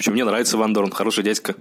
[0.00, 1.54] Причем мне нравится Ван Дорн, хороший дядька.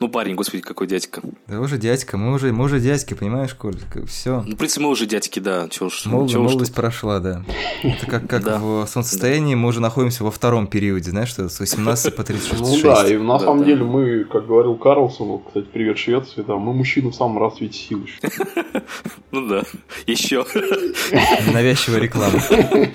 [0.00, 1.20] Ну, парень, господи, какой дядька.
[1.46, 3.76] Да уже дядька, мы уже, мы уже дядьки, понимаешь, Коль?
[4.08, 4.42] Все.
[4.46, 5.68] Ну, в принципе, мы уже дядьки, да.
[5.68, 6.76] Чего уж, Мол, чего молодость тут.
[6.80, 7.44] прошла, да.
[7.82, 8.58] Это как, как Да.
[8.58, 12.58] в солнцестоянии мы уже находимся во втором периоде, знаешь, что с 18 по 36.
[12.58, 13.64] Ну да, и на Да, самом да.
[13.66, 17.76] деле мы, как говорил Карлсон, вот, кстати, привет Швеции, да, мы мужчины в самом расцвете
[17.76, 18.06] силы.
[19.30, 19.62] Ну да,
[20.06, 20.46] еще.
[21.52, 22.40] Навязчивая реклама.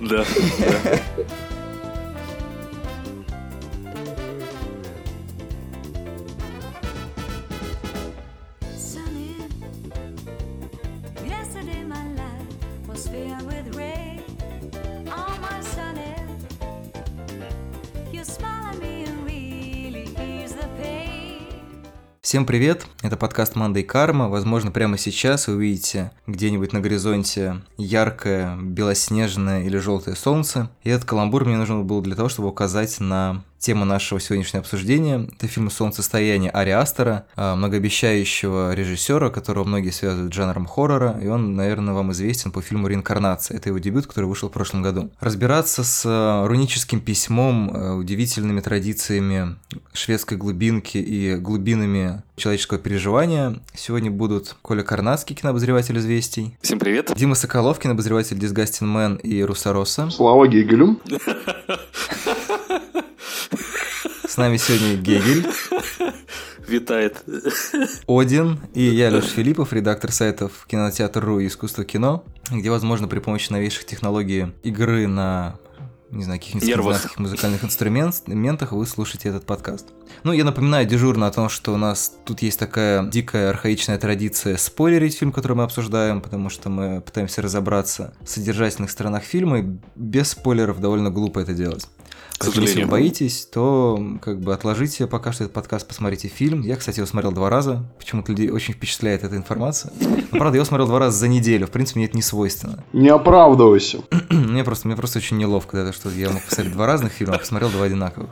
[0.00, 0.24] Да.
[0.68, 0.98] да.
[22.34, 24.28] Всем привет, это подкаст Мандай Карма.
[24.28, 30.68] Возможно, прямо сейчас вы увидите где-нибудь на горизонте яркое, белоснежное или желтое солнце.
[30.82, 35.26] И этот каламбур мне нужен был для того, чтобы указать на тему нашего сегодняшнего обсуждения.
[35.32, 41.28] Это фильм «Солнцестояние» Ари Астера, а, многообещающего режиссера, которого многие связывают с жанром хоррора, и
[41.28, 43.56] он, наверное, вам известен по фильму «Реинкарнация».
[43.56, 45.10] Это его дебют, который вышел в прошлом году.
[45.18, 49.56] Разбираться с э, руническим письмом, э, удивительными традициями
[49.94, 57.12] шведской глубинки и глубинами человеческого переживания сегодня будут Коля Карнацкий, кинообозреватель «Известий», Всем привет.
[57.16, 60.10] Дима Соколов, кинообозреватель «Дисгастин Мэн» и «Русароса».
[60.10, 61.00] Слава Гегелю.
[64.28, 65.46] С нами сегодня Гегель,
[66.66, 67.22] Витает.
[68.06, 73.52] Один и я, Леша Филиппов, редактор сайтов Кинотеатр.ру и Искусство кино, где, возможно, при помощи
[73.52, 75.58] новейших технологий игры на
[76.14, 79.88] не знаю, каких-нибудь музыкальных инструментах вы слушаете этот подкаст.
[80.22, 84.56] Ну, я напоминаю дежурно о том, что у нас тут есть такая дикая архаичная традиция
[84.56, 89.64] спойлерить фильм, который мы обсуждаем, потому что мы пытаемся разобраться в содержательных сторонах фильма, и
[89.96, 91.88] без спойлеров довольно глупо это делать.
[92.36, 92.90] К Поэтому, если вы сожалению.
[92.90, 96.62] боитесь, то как бы отложите пока что этот подкаст, посмотрите фильм.
[96.62, 97.84] Я, кстати, его смотрел два раза.
[97.98, 99.92] Почему-то людей очень впечатляет эта информация.
[100.00, 101.68] Но, правда, я его смотрел два раза за неделю.
[101.68, 102.82] В принципе, мне это не свойственно.
[102.92, 104.00] Не оправдывайся.
[104.30, 107.38] мне, просто, мне просто очень неловко, да, что я мог посмотреть два разных фильма, а
[107.38, 108.30] посмотрел два одинаковых.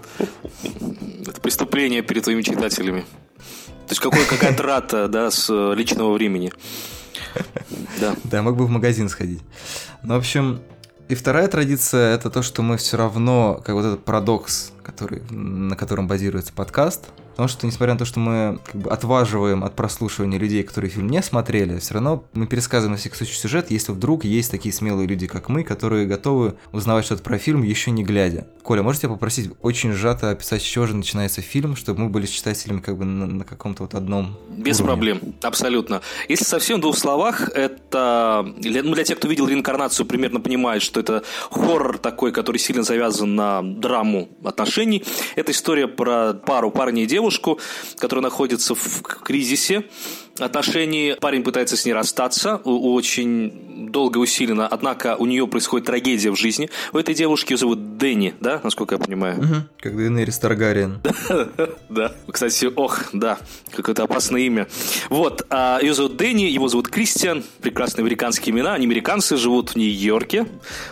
[1.25, 3.05] Это преступление перед твоими читателями.
[3.87, 6.53] То есть какой, какая трата, да, с э, личного времени.
[8.01, 8.17] Да.
[8.25, 9.41] Да, мог бы в магазин сходить.
[10.03, 10.61] Ну, в общем,
[11.13, 15.77] и вторая традиция это то, что мы все равно, как вот этот парадокс, который, на
[15.77, 20.39] котором базируется подкаст, потому что, несмотря на то, что мы как бы отваживаем от прослушивания
[20.39, 24.25] людей, которые фильм не смотрели, все равно мы пересказываем на всякий случай сюжет, если вдруг
[24.25, 28.47] есть такие смелые люди, как мы, которые готовы узнавать что-то про фильм еще не глядя.
[28.63, 32.31] Коля, можете попросить очень сжато описать, с чего же начинается фильм, чтобы мы были с
[32.31, 34.87] читателями как бы на, на каком-то вот одном Без уровне?
[34.87, 36.01] проблем, абсолютно.
[36.29, 40.83] Если совсем в двух словах, это для, ну, для тех, кто видел реинкарнацию, примерно понимает,
[40.83, 45.05] что это хоррор такой, который сильно завязан на драму отношений.
[45.37, 47.22] Это история про пару, парня и девушку,
[47.99, 49.85] которые находятся в кризисе
[50.39, 51.15] отношений.
[51.21, 56.37] Парень пытается с ней расстаться очень долго и усиленно, однако у нее происходит трагедия в
[56.37, 56.71] жизни.
[56.93, 59.37] У этой девушки ее зовут Дэнни, да, насколько я понимаю?
[59.43, 59.69] Мгм.
[59.81, 61.01] Как Дейенерис Таргариен.
[61.89, 63.39] Да, кстати, ох, да,
[63.71, 64.67] какое-то опасное имя.
[65.11, 69.77] Вот, а, ее зовут Дэнни, его зовут Кристиан, прекрасные американские имена, они американцы, живут в
[69.77, 70.47] Нью-Йорке.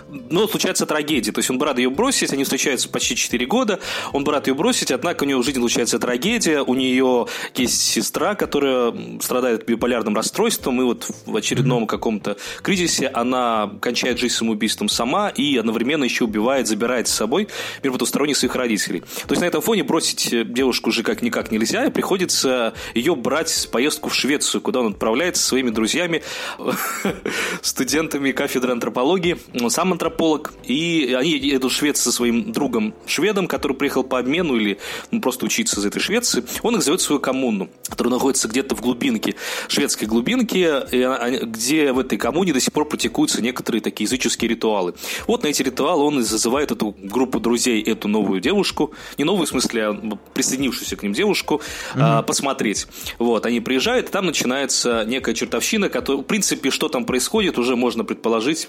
[0.08, 3.80] Но случается трагедия, то есть он бы рад ее бросить, они встречаются почти 4 года,
[4.12, 7.80] он бы рад ее бросить, однако у нее в жизни случается трагедия, у нее есть
[7.80, 8.92] сестра, которая
[9.30, 15.56] страдает биполярным расстройством, и вот в очередном каком-то кризисе она кончает жизнь самоубийством сама и
[15.56, 17.46] одновременно еще убивает, забирает с собой
[17.84, 19.02] мир потусторонних своих родителей.
[19.02, 23.14] То есть на этом фоне бросить э, девушку уже как никак нельзя, и приходится ее
[23.14, 26.24] брать в поездку в Швецию, куда он отправляется со своими друзьями,
[27.62, 29.36] студентами кафедры антропологии.
[29.60, 34.18] Он сам антрополог, и они едут в Швецию со своим другом шведом, который приехал по
[34.18, 34.80] обмену или
[35.12, 36.44] ну, просто учиться из этой Швеции.
[36.62, 38.80] Он их зовет в свою коммуну, которая находится где-то в
[39.20, 39.34] глубинке,
[39.68, 44.48] шведской глубинке, и они- где в этой коммуне до сих пор практикуются некоторые такие языческие
[44.48, 44.94] ритуалы.
[45.26, 49.46] Вот на эти ритуалы он и зазывает эту группу друзей, эту новую девушку, не новую
[49.46, 51.60] в смысле, а присоединившуюся к ним девушку,
[51.94, 52.86] а, посмотреть.
[53.18, 57.76] Вот, они приезжают, и там начинается некая чертовщина, которая, в принципе, что там происходит, уже
[57.76, 58.68] можно предположить,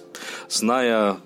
[0.49, 1.17] зная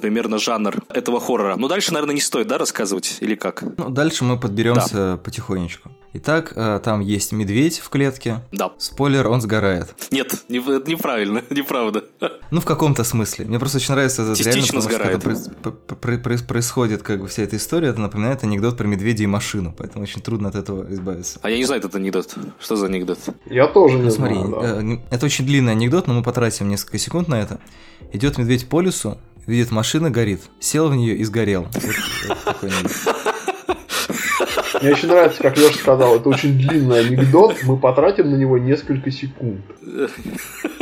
[0.00, 1.56] примерно жанр этого хоррора.
[1.56, 3.62] Но дальше, наверное, не стоит, да, рассказывать, или как?
[3.76, 5.90] Ну, дальше мы подберемся потихонечку.
[6.14, 8.40] Итак, э, там есть медведь в клетке.
[8.50, 8.72] Да.
[8.78, 9.94] Спойлер, он сгорает.
[10.10, 12.04] Нет, не- это неправильно, неправда.
[12.50, 13.44] Ну, в каком-то смысле.
[13.44, 15.22] Мне просто очень нравится этот Частично реально, потому что сгорает.
[15.22, 18.86] когда проис- п- п- проис- происходит как бы вся эта история, это напоминает анекдот про
[18.86, 21.38] медведя и машину, поэтому очень трудно от этого избавиться.
[21.42, 22.34] А я не знаю этот анекдот.
[22.58, 23.18] Что за анекдот?
[23.46, 24.82] Я тоже не смотри, знаю, да.
[24.82, 27.60] э, это очень длинный анекдот, но мы потратим несколько секунд на это.
[28.12, 31.68] Идет медведь по лесу, видит машина горит, сел в нее и сгорел.
[31.72, 31.84] Вот-
[32.28, 33.24] вот такой анекдот.
[34.80, 39.10] Мне очень нравится, как Леша сказал, это очень длинный анекдот, мы потратим на него несколько
[39.10, 39.60] секунд.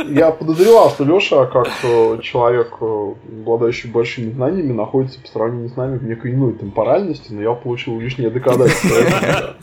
[0.07, 5.75] Я подозревал, что Леша, как э, человек, э, обладающий большими знаниями, находится по сравнению с
[5.75, 9.55] нами в некой иной темпоральности, но я получил лишнее доказательство.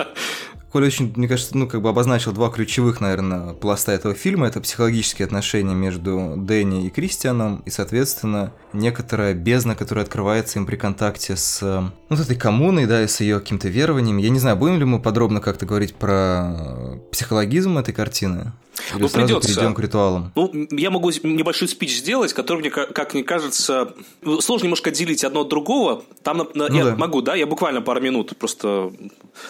[0.75, 4.49] Коля очень, мне кажется, ну, как бы обозначил два ключевых, наверное, пласта этого фильма.
[4.49, 10.75] Это психологические отношения между Дэнни и Кристианом, и, соответственно, некоторая бездна, которая открывается им при
[10.75, 14.17] контакте с э, ну, вот этой коммуной, да, и с ее каким-то верованием.
[14.17, 18.51] Я не знаю, будем ли мы подробно как-то говорить про психологизм этой картины?
[18.95, 19.49] Или Ну, придется.
[19.49, 20.33] перейдем к ритуалам?
[20.35, 23.95] Ну, я могу небольшой спич сделать, который, мне, ка- как мне кажется,
[24.41, 26.05] сложно немножко отделить одно от другого.
[26.23, 26.97] Там Ну я да.
[26.97, 28.93] могу, да, я буквально пару минут, просто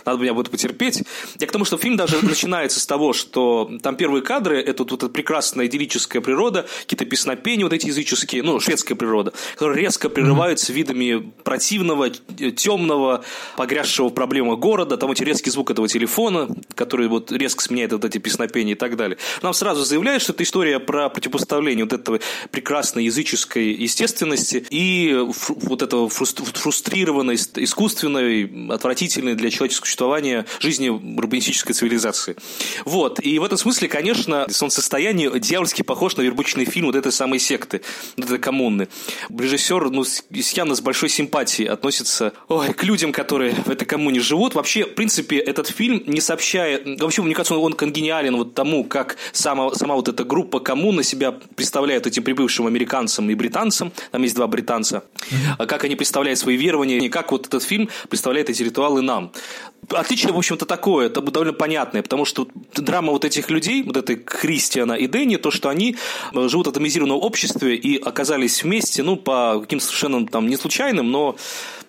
[0.05, 1.03] надо меня будет потерпеть.
[1.39, 4.93] Я к тому, что фильм даже начинается с того, что там первые кадры, это вот
[4.93, 10.73] эта прекрасная идиллическая природа, какие-то песнопения вот эти языческие, ну, шведская природа, которые резко прерываются
[10.73, 13.25] видами противного, темного,
[13.57, 18.05] погрязшего в проблемах города, там эти резкий звук этого телефона, который вот резко сменяет вот
[18.05, 19.14] эти песнопения и так далее.
[19.43, 22.21] Нам сразу заявляют, что это история про противопоставление вот этого
[22.51, 25.15] прекрасной языческой естественности и
[25.49, 32.37] вот этого фрус- фрустрированной, ис- искусственной, отвратительной для человеческого существования жизни урбанистической цивилизации.
[32.85, 33.21] Вот.
[33.25, 37.83] И в этом смысле, конечно, солнцестояние дьявольски похож на вербучный фильм вот этой самой секты,
[38.17, 38.89] вот этой коммуны.
[39.29, 44.55] Режиссер, ну, явно с большой симпатией относится ой, к людям, которые в этой коммуне живут.
[44.55, 46.81] Вообще, в принципе, этот фильм не сообщая...
[46.99, 51.33] Вообще, мне кажется, он конгениален вот тому, как сама, сама вот эта группа коммуна себя
[51.33, 53.93] представляет этим прибывшим американцам и британцам.
[54.11, 55.05] Там есть два британца.
[55.59, 59.33] А Как они представляют свои верования, и как вот этот фильм представляет эти ритуалы нам.
[59.91, 64.17] Отличие, в общем-то, такое, это довольно понятное, потому что драма вот этих людей, вот этой
[64.17, 65.97] Кристиана и Дэнни, то, что они
[66.33, 71.11] э, живут в атомизированном обществе и оказались вместе, ну, по каким-то совершенно там не случайным,
[71.11, 71.37] но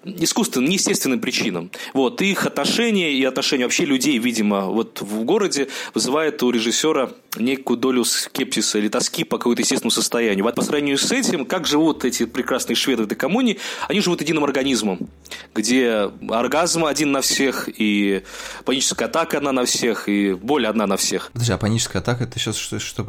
[0.06, 1.72] искусственным, неестественным причинам.
[1.94, 7.10] Вот, и их отношения и отношения вообще людей, видимо, вот в городе вызывает у режиссера
[7.38, 10.44] некую долю скепсиса или тоски по какому-то естественному состоянию.
[10.44, 13.58] Вот по сравнению с этим, как живут эти прекрасные шведы в этой коммуне,
[13.88, 15.00] они живут единым организмом,
[15.54, 18.24] где оргазм один на всех, и
[18.64, 21.32] паническая атака одна на всех, и боль одна на всех.
[21.34, 23.04] Подожди, а паническая атака, это сейчас что, что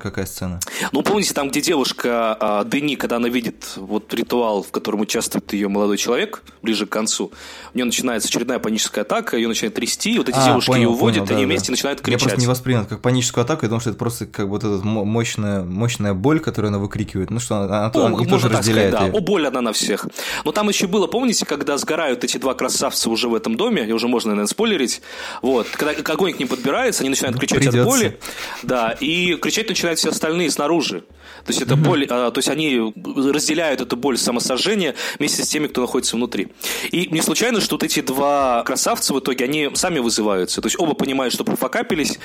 [0.00, 0.60] какая сцена?
[0.92, 5.52] Ну, помните, там, где девушка а, Дени, когда она видит вот ритуал, в котором участвует
[5.52, 6.15] ее молодой человек,
[6.62, 7.32] ближе к концу,
[7.72, 10.82] у нее начинается очередная паническая атака, ее начинает трясти, и вот эти А, девушки понял,
[10.82, 11.72] ее уводят, понял, и они да, вместе да.
[11.72, 12.22] начинают Я кричать.
[12.22, 15.04] просто не воспринял как паническую атаку, я думал, что это просто как вот эта мо-
[15.04, 17.30] мощная, мощная боль, которую она выкрикивает.
[17.30, 19.18] Ну что, она, она, можно тоже так разделяют сказать, да.
[19.18, 20.06] О, боль одна на всех.
[20.44, 23.92] Но там еще было, помните, когда сгорают эти два красавца уже в этом доме, и
[23.92, 25.02] уже можно, наверное, спойлерить,
[25.42, 27.80] вот, когда огонь к ним подбирается, они начинают кричать Придется.
[27.80, 28.18] от боли,
[28.62, 31.00] да, и кричать начинают все остальные снаружи.
[31.44, 35.66] То есть это боль, а, то есть они разделяют эту боль самосожжения вместе с теми,
[35.66, 36.48] кто находится внутри.
[36.92, 40.60] И не случайно, что вот эти два красавца в итоге, они сами вызываются.
[40.60, 42.18] То есть оба понимают, что профокапились,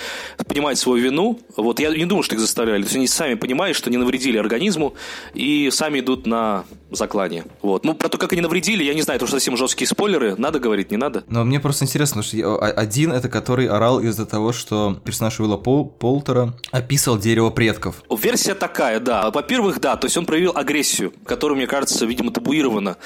[0.48, 1.39] понимают свою вину.
[1.57, 2.81] Вот я не думаю, что их заставляли.
[2.81, 4.94] То есть они сами понимают, что не навредили организму
[5.33, 7.45] и сами идут на заклание.
[7.62, 7.86] Вот.
[7.86, 10.36] Ну, про то, как они навредили, я не знаю, это уже совсем жесткие спойлеры.
[10.38, 11.24] Надо говорить, не надо?
[11.28, 15.39] Но мне просто интересно, что я- а- один это который орал из-за того, что персонаж
[15.39, 18.04] Уилла Пол- Полтера описывал дерево предков.
[18.10, 19.30] Версия такая, да.
[19.31, 22.98] Во-первых, да, то есть он проявил агрессию, которая, мне кажется, видимо, табуирована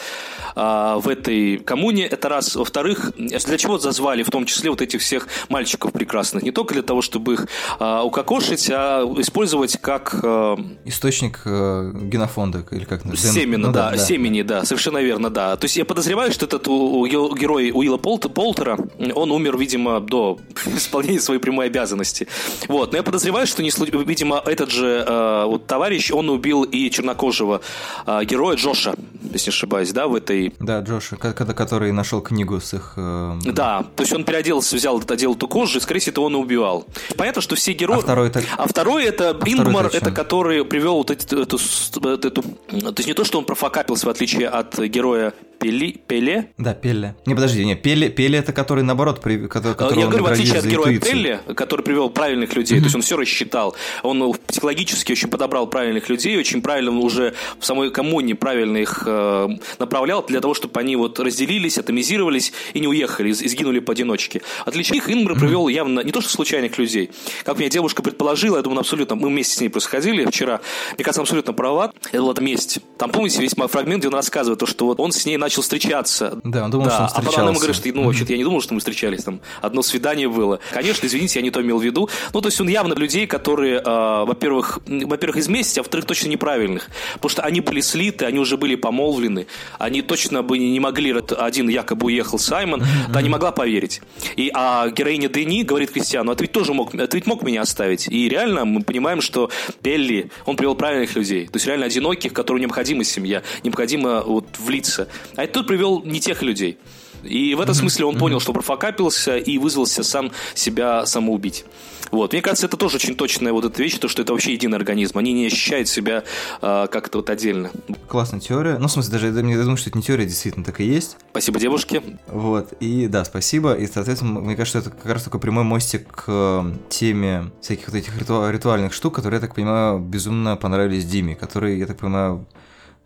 [0.55, 0.64] а,
[0.97, 2.05] в этой коммуне.
[2.05, 2.55] Это раз.
[2.55, 6.43] Во-вторых, для чего зазвали в том числе вот этих всех мальчиков прекрасных?
[6.43, 7.47] Не только для того, чтобы их
[7.79, 13.01] а, укокошить, а использовать как а, Источник э, генофонда, или как?
[13.15, 15.55] Семена, Ну да, семени, да, совершенно верно, да.
[15.55, 18.77] То есть я подозреваю, что этот герой Уилла Полт- Полтера,
[19.13, 22.27] он умер, видимо, до исполнения своей прямой обязанности.
[22.67, 23.71] Вот, но я подозреваю, что, не,
[24.05, 27.61] видимо, этот же э, вот товарищ, он убил и чернокожего
[28.05, 28.95] э, героя Джоша,
[29.31, 32.93] если не ошибаюсь, да, в этой Да, Джоша, ко- ко- который нашел книгу с их...
[32.95, 36.37] э, да, то есть он переоделся, взял, одел эту кожу, и, скорее всего, он и
[36.37, 36.85] убивал.
[37.17, 37.97] Понятно, что все герои...
[37.97, 41.57] А второй это- А второй это второй Ингмар, это который привел вот эти- эту,
[41.99, 42.41] вот эту...
[42.41, 45.33] То есть не то, что он профокапился, в отличие от героя
[45.65, 46.51] Пели, Пеле.
[46.59, 47.15] Да, Пелле.
[47.25, 50.59] Не, подожди, не, Пелле, Пелле это который, наоборот, при, который, которого Я говорю, в отличие
[50.59, 50.99] от героя.
[50.99, 55.65] Пелле, который привел правильных людей, то есть он все рассчитал, он ну, психологически очень подобрал
[55.65, 59.47] правильных людей, очень правильно уже в самой коммуне правильно их э,
[59.79, 64.43] направлял для того, чтобы они вот разделились, атомизировались и не уехали, и сгинули поодиночке.
[64.65, 67.09] Отличие их Ингмар привел явно не то, что случайных людей.
[67.43, 70.61] Как мне девушка предположила, я думаю, абсолютно, мы вместе с ней происходили вчера,
[70.95, 72.77] мне кажется, абсолютно права, это была месть.
[72.99, 75.54] Там, помните, весь мой фрагмент, где он рассказывает, то, что вот он с ней начал
[75.55, 76.39] начал встречаться.
[76.43, 77.81] Да, он думал, что он а потом она ему встречался.
[77.81, 80.59] говорит, что, ну, вообще-то я не думал, что мы встречались, там, одно свидание было.
[80.71, 82.09] Конечно, извините, я не то имел в виду.
[82.33, 86.29] Ну, то есть он явно людей, которые, э, во-первых, во-первых, из месяца, а во-вторых, точно
[86.29, 86.89] неправильных.
[87.13, 89.47] Потому что они были слиты, они уже были помолвлены,
[89.79, 92.83] они точно бы не могли, один якобы уехал Саймон,
[93.13, 94.01] та не могла поверить.
[94.35, 97.61] И, а героиня Дени говорит Кристиану, а ты ведь тоже мог, ты ведь мог меня
[97.61, 98.07] оставить.
[98.07, 99.49] И реально мы понимаем, что
[99.81, 101.45] Белли, он привел правильных людей.
[101.45, 105.07] То есть реально одиноких, которым необходима семья, необходимо вот влиться.
[105.35, 106.77] А это тут привел не тех людей.
[107.23, 111.65] И в этом смысле он понял, что профокапился и вызвался сам себя самоубить.
[112.11, 112.33] Вот.
[112.33, 115.17] Мне кажется, это тоже очень точная вот эта вещь, то, что это вообще единый организм.
[115.17, 116.23] Они не ощущают себя
[116.61, 117.71] а, как-то вот отдельно.
[118.07, 118.77] Классная теория.
[118.77, 121.17] Ну, в смысле, даже я я думаю, что это не теория, действительно так и есть.
[121.31, 122.03] Спасибо, девушке.
[122.27, 123.73] Вот, и да, спасибо.
[123.73, 127.95] И, соответственно, мне кажется, это как раз такой прямой мостик к э, теме всяких вот
[127.95, 132.45] этих риту- ритуальных штук, которые, я так понимаю, безумно понравились Диме, который, я так понимаю,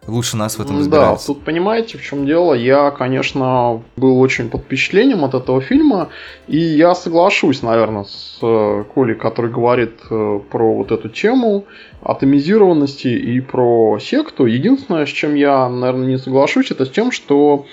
[0.10, 1.28] лучше нас в этом Да, разбирается.
[1.28, 2.54] тут понимаете, в чем дело.
[2.54, 6.10] Я, конечно, был очень под впечатлением от этого фильма,
[6.48, 11.66] и я соглашусь, наверное, с э, Колей, который говорит э, про вот эту тему
[12.02, 14.46] атомизированности и про секту.
[14.46, 17.66] Единственное, с чем я, наверное, не соглашусь, это с тем, что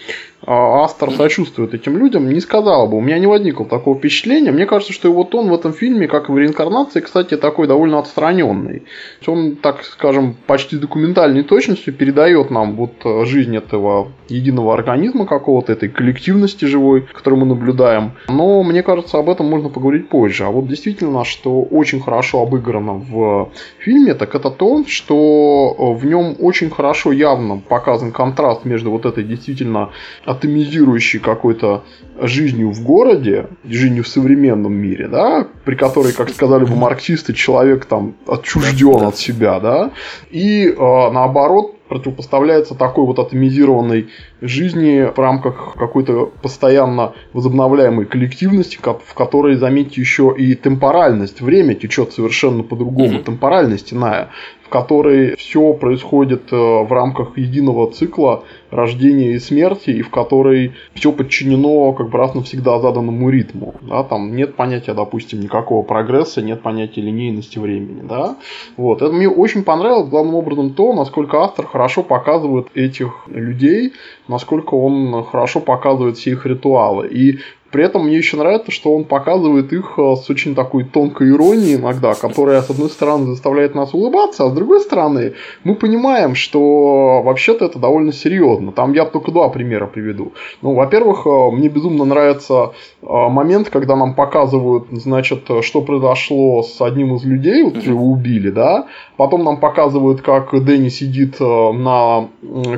[0.43, 2.29] э, Астер сочувствует этим людям.
[2.29, 4.51] Не сказал бы, у меня не возникло такого впечатления.
[4.51, 7.99] Мне кажется, что его тон в этом фильме, как и в реинкарнации, кстати, такой довольно
[7.99, 8.83] отстраненный.
[9.27, 15.73] Он, так скажем, почти документальной точностью передает нам вот э, жизнь этого единого организма какого-то,
[15.73, 18.13] этой коллективности живой, которую мы наблюдаем.
[18.29, 20.45] Но мне кажется, об этом можно поговорить позже.
[20.45, 26.05] А вот действительно, что очень хорошо обыграно в фильме, так это то, что э, в
[26.05, 29.91] нем очень хорошо явно показан контраст между вот этой действительно
[30.25, 31.85] атомизирующей какой-то
[32.21, 37.85] жизнью в городе, жизнью в современном мире, да, при которой, как сказали бы марксисты, человек
[37.85, 39.93] там отчужден от себя, да,
[40.31, 44.09] и э, наоборот противопоставляется такой вот атомизированной
[44.41, 51.75] жизни в рамках какой-то постоянно возобновляемой коллективности, ко- в которой, заметьте, еще и темпоральность, время
[51.75, 53.25] течет совершенно по-другому, Мгм.
[53.25, 54.29] темпоральность иная,
[54.67, 58.43] в которой все происходит э, в рамках единого цикла
[58.73, 63.77] рождения и смерти, и в которой все подчинено как бы раз навсегда заданному ритму.
[63.83, 68.03] Да, там нет понятия, допустим, никакого прогресса, нет понятия линейности времени.
[68.03, 68.39] Да?
[68.77, 69.03] Вот.
[69.03, 73.93] Это мне очень понравилось, главным образом, то, насколько автор хорошо показывает этих людей,
[74.27, 77.07] насколько он хорошо показывает все их ритуалы.
[77.07, 77.39] И
[77.77, 81.75] при этом мне еще нравится, что он показывает их э, с очень такой тонкой иронией
[81.75, 87.21] иногда, которая, с одной стороны, заставляет нас улыбаться, а с другой стороны, мы понимаем, что
[87.23, 88.73] вообще-то это довольно серьезно.
[88.73, 90.33] Там я только два примера приведу.
[90.63, 96.81] Ну, во-первых, э, мне безумно нравится э, момент, когда нам показывают, значит, что произошло с
[96.81, 98.87] одним из людей, вот его убили, да,
[99.19, 102.29] потом нам показывают, как Дэнни сидит на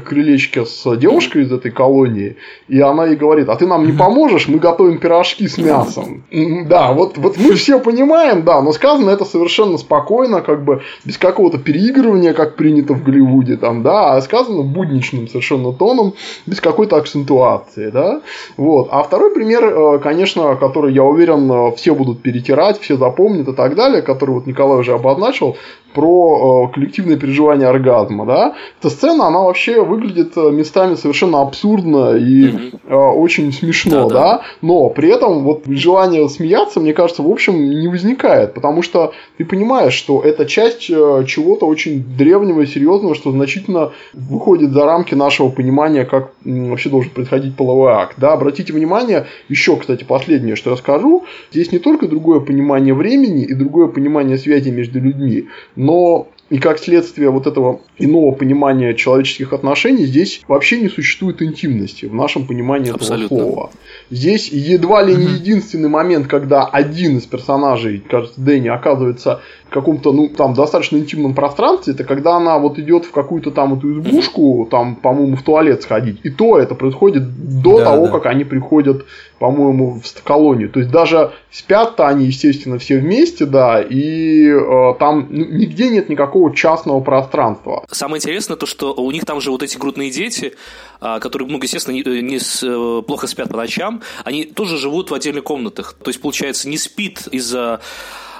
[0.04, 2.34] крылечке с девушкой из этой колонии,
[2.66, 4.58] и она ей говорит, а ты нам не поможешь, мы
[4.88, 6.24] готовим пирожки с мясом.
[6.68, 11.18] Да, вот, вот мы все понимаем, да, но сказано это совершенно спокойно, как бы без
[11.18, 16.14] какого-то переигрывания, как принято в Голливуде, там, да, а сказано будничным совершенно тоном,
[16.46, 18.20] без какой-то акцентуации, да.
[18.56, 18.88] Вот.
[18.90, 23.52] А второй пример, э, конечно, который, я уверен, э, все будут перетирать, все запомнят и
[23.52, 25.56] так далее, который вот Николай уже обозначил,
[25.94, 28.54] про э, коллективное переживание оргазма, да.
[28.80, 34.14] Эта сцена, она вообще выглядит э, местами совершенно абсурдно и э, очень смешно, Да-да.
[34.14, 39.12] да, но при этом вот желание смеяться, мне кажется, в общем, не возникает, потому что
[39.38, 44.84] ты понимаешь, что это часть э, чего-то очень древнего и серьезного, что значительно выходит за
[44.84, 50.04] рамки нашего понимания, как м, вообще должен происходить половой акт, да, обратите внимание, еще, кстати,
[50.04, 55.00] последнее, что я скажу, здесь не только другое понимание времени и другое понимание связи между
[55.00, 55.46] людьми,
[55.78, 62.06] но и как следствие вот этого иного понимания человеческих отношений, здесь вообще не существует интимности
[62.06, 63.38] в нашем понимании этого Абсолютно.
[63.38, 63.70] слова.
[64.10, 70.12] Здесь едва ли не единственный момент, когда один из персонажей, кажется, Дэнни, оказывается в каком-то,
[70.12, 74.66] ну, там, достаточно интимном пространстве, это когда она вот идет в какую-то там эту избушку,
[74.70, 76.20] там, по-моему, в туалет сходить.
[76.22, 77.24] И то это происходит
[77.62, 78.12] до Да, того, да.
[78.12, 79.04] как они приходят,
[79.38, 80.70] по-моему, в колонию.
[80.70, 86.08] То есть даже спят-то они, естественно, все вместе, да, и э, там ну, нигде нет
[86.08, 87.84] никакого частного пространства.
[87.90, 90.54] Самое интересное то, что у них там же вот эти грудные дети,
[91.00, 95.14] а, которые, ну, естественно, не, не э, плохо спят по ночам, они тоже живут в
[95.14, 95.94] отдельных комнатах.
[95.94, 97.80] То есть, получается, не спит из-за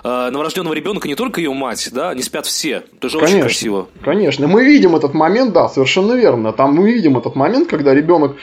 [0.05, 2.81] э, новорожденного ребенка не только ее мать, да, не спят все.
[3.01, 3.89] Тоже очень красиво.
[4.05, 4.47] Конечно.
[4.47, 6.53] Мы видим этот момент, да, совершенно верно.
[6.53, 8.37] Там мы видим этот момент, когда ребенок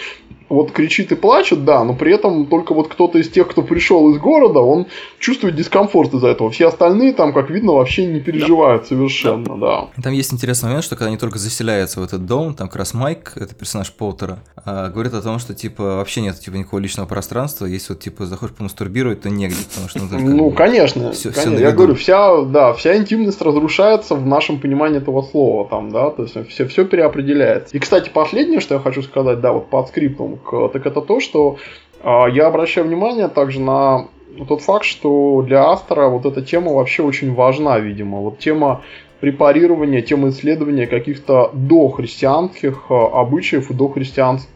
[0.50, 4.12] вот кричит и плачет, да, но при этом только вот кто-то из тех, кто пришел
[4.12, 4.88] из города, он
[5.20, 6.52] чувствует дискомфорт из-за этого.
[6.52, 9.88] Все остальные там, как видно, вообще не переживают совершенно, да.
[10.02, 12.94] Там есть интересный момент, что когда они только заселяются в этот дом, там как раз
[12.94, 17.08] Майк, это персонаж Полтера, а, говорит о том, что типа вообще нет типа никакого личного
[17.08, 21.32] пространства, если вот типа захочешь помастурбировать, то негде, потому что ну, только, Ну, конечно, всё
[21.32, 21.52] конечно.
[21.52, 26.12] на я говорю, вся, да, вся интимность разрушается в нашем понимании этого слова, там, да,
[26.12, 27.76] то есть все, все переопределяется.
[27.76, 31.20] И, кстати, последнее, что я хочу сказать, да, вот под скриптом, к- так это то,
[31.20, 31.58] что
[32.04, 34.08] а, я обращаю внимание также на
[34.48, 38.20] тот факт, что для автора вот эта тема вообще очень важна, видимо.
[38.20, 38.82] Вот тема
[39.20, 43.74] препарирования, тема исследования каких-то дохристианских а, обычаев и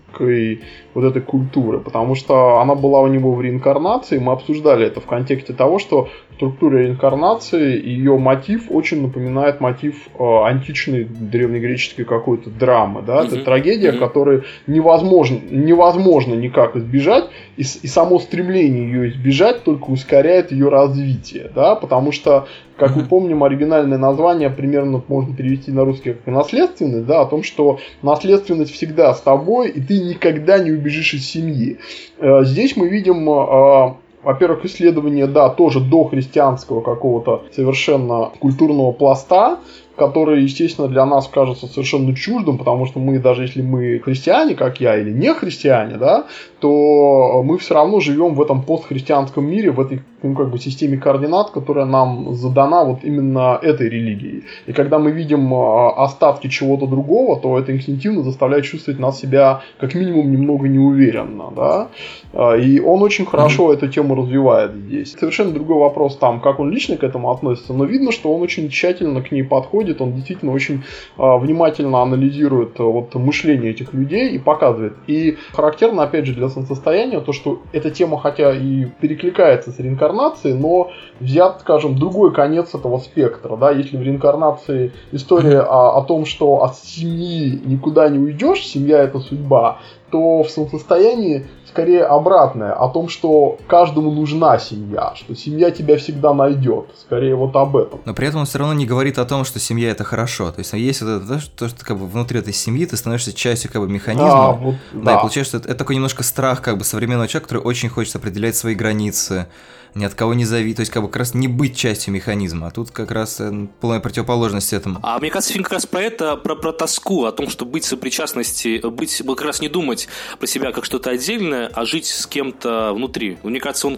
[0.10, 0.62] дохристианской
[0.94, 5.06] вот этой культуры, потому что она была у него в реинкарнации, мы обсуждали это в
[5.06, 12.50] контексте того, что структура реинкарнации и ее мотив очень напоминает мотив э, античной древнегреческой какой-то
[12.50, 13.44] драмы, да, это Мгм.
[13.46, 14.00] трагедия, Мгм.
[14.00, 17.26] которой невозможно, невозможно никак избежать,
[17.58, 22.48] и, и само стремление ее избежать только ускоряет ее развитие, да, потому что,
[22.80, 27.44] как мы помним, оригинальное название примерно можно перевести на русский как наследственность, да, о том,
[27.44, 31.78] что наследственность всегда с тобой, и ты никогда не убежишь из семьи.
[32.20, 33.94] Э, Здесь мы видим э,
[34.24, 39.60] во-первых, исследование, да, тоже до христианского какого-то совершенно культурного пласта,
[40.00, 44.82] который, естественно, для нас кажется совершенно чуждым, потому что мы, даже если мы христиане, как
[44.82, 46.26] я, или не христиане, да,
[46.60, 50.98] то мы все равно живем в этом постхристианском мире, в этой ну, как бы системе
[50.98, 54.44] координат, которая нам задана вот именно этой религией.
[54.68, 59.62] И когда мы видим э, остатки чего-то другого, то это инстинктивно заставляет чувствовать нас себя
[59.80, 61.88] как минимум немного неуверенно, да.
[62.34, 65.16] Э, И он очень хорошо эту тему развивает здесь.
[65.20, 68.70] Совершенно другой вопрос там, как он лично к этому относится, но видно, что он очень
[68.70, 70.84] тщательно к ней подходит, он действительно очень
[71.18, 74.94] э, внимательно анализирует э, вот мышление этих людей и показывает.
[75.08, 80.56] И характерно, опять же, для солнцестояния то, что эта тема, хотя и перекликается с реинкарнацией,
[80.56, 86.26] но взят, скажем, другой конец этого спектра, да, если в реинкарнации история о, о том,
[86.26, 89.80] что от семьи никуда не уйдешь, семья это судьба,
[90.12, 96.34] то в солнцестоянии скорее обратное, о том, что каждому нужна семья, что семья тебя всегда
[96.34, 98.02] найдет, скорее вот об этом.
[98.06, 100.52] Но при этом он все равно не говорит о том, что семья это хорошо.
[100.52, 102.98] То есть есть вот это, то, что, то, что как бы внутри этой семьи ты
[102.98, 104.50] становишься частью как бы механизма.
[104.50, 105.20] А, вот, Да, и да.
[105.20, 108.56] получается, что это, это такой немножко страх как бы современного человека, который очень хочет определять
[108.56, 109.48] свои границы,
[109.96, 112.68] ни от кого не зависеть, то есть как бы как раз не быть частью механизма,
[112.68, 115.00] а тут как раз э, полная противоположность этому.
[115.04, 117.84] А мне кажется, фильм как раз про это, про, про тоску, о том, что быть
[117.84, 120.08] сопричастности, быть, как раз не думать
[120.40, 123.38] про себя как что-то отдельное, а жить с кем-то внутри.
[123.44, 123.98] Мне кажется, он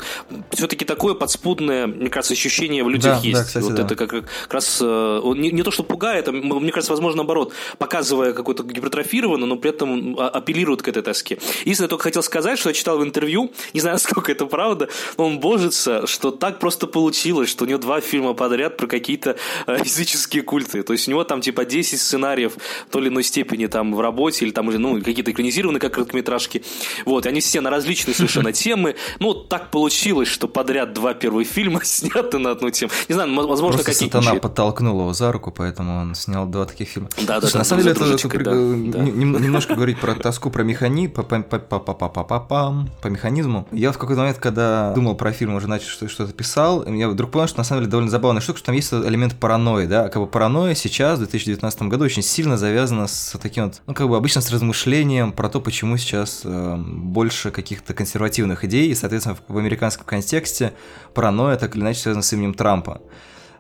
[0.52, 3.39] все-таки такое подспудное, мне кажется, ощущение в людях Да, есть.
[3.39, 3.84] да, кстати, вот да.
[3.84, 7.18] это как, как раз э, он не, не то, что пугает, а, мне кажется, возможно,
[7.18, 11.38] наоборот, показывая какое-то гипертрофированно, но при этом а, апеллирует к этой тоске.
[11.62, 14.89] Единственное, я только хотел сказать, что я читал в интервью, не знаю, насколько это правда,
[15.18, 19.36] но он божится, что так просто получилось, что у него два фильма подряд про какие-то
[19.67, 20.84] э, языческие культы.
[20.84, 22.54] То есть у него там типа 10 сценариев
[22.88, 25.94] в той или иной степени там в работе, или там уже, ну, какие-то экранизированные как
[25.94, 26.63] короткометражки.
[27.06, 28.96] Вот, и они все на различные совершенно темы.
[29.20, 32.91] Ну, вот так получилось, что подряд два первых фильма сняты на одну тему.
[33.10, 36.89] Не знаю, возможно, Просто какие сатана подтолкнул его за руку, поэтому он снял два таких
[36.89, 37.10] фильма.
[37.17, 40.63] Да, да, Слушай, да, на самом деле, это, да, э, немножко говорить про тоску, про
[40.63, 43.67] механи, по, по, по, по, по, по, по, по, пам, по механизму.
[43.72, 47.32] Я в какой-то момент, когда думал про фильм, уже начал что- что-то писал, я вдруг
[47.32, 50.22] понял, что на самом деле довольно забавная штука, что там есть элемент паранойи, да, как
[50.22, 54.16] бы паранойя сейчас, в 2019 году, очень сильно завязана с таким вот, ну, как бы
[54.16, 59.54] обычно с размышлением про то, почему сейчас э, больше каких-то консервативных идей, и, соответственно, в,
[59.54, 60.74] в американском контексте
[61.14, 63.02] паранойя так или иначе связана с именем Трампа.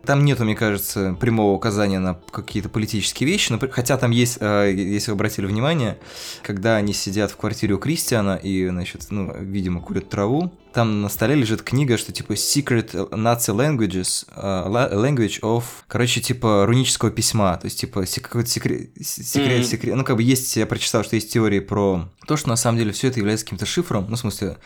[0.05, 4.73] Там нету, мне кажется, прямого указания на какие-то политические вещи, но, хотя там есть, э,
[4.75, 5.99] если вы обратили внимание,
[6.41, 11.09] когда они сидят в квартире у Кристиана и, значит, ну, видимо, курят траву, там на
[11.09, 17.57] столе лежит книга, что типа Secret Nazi Languages, la- Language of, короче, типа рунического письма,
[17.57, 19.63] то есть типа какой-то секрет, секрет, Мгм.
[19.65, 22.79] секрет, ну как бы есть, я прочитал, что есть теории про то, что на самом
[22.79, 24.57] деле все это является каким-то шифром, ну в смысле,